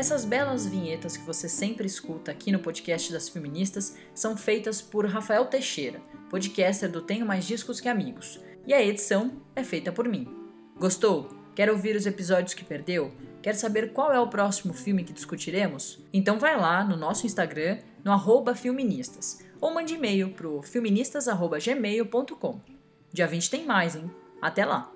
[0.00, 5.04] Essas belas vinhetas que você sempre escuta aqui no podcast das feministas são feitas por
[5.04, 10.08] Rafael Teixeira, podcaster do Tenho Mais Discos que Amigos, e a edição é feita por
[10.08, 10.26] mim.
[10.78, 11.28] Gostou?
[11.54, 13.12] Quer ouvir os episódios que perdeu?
[13.42, 16.02] Quer saber qual é o próximo filme que discutiremos?
[16.14, 22.60] Então vai lá no nosso Instagram, no arroba Filministas, ou mande e-mail pro filministas.gmail.com.
[23.12, 24.10] Dia 20 tem mais, hein?
[24.40, 24.90] Até lá!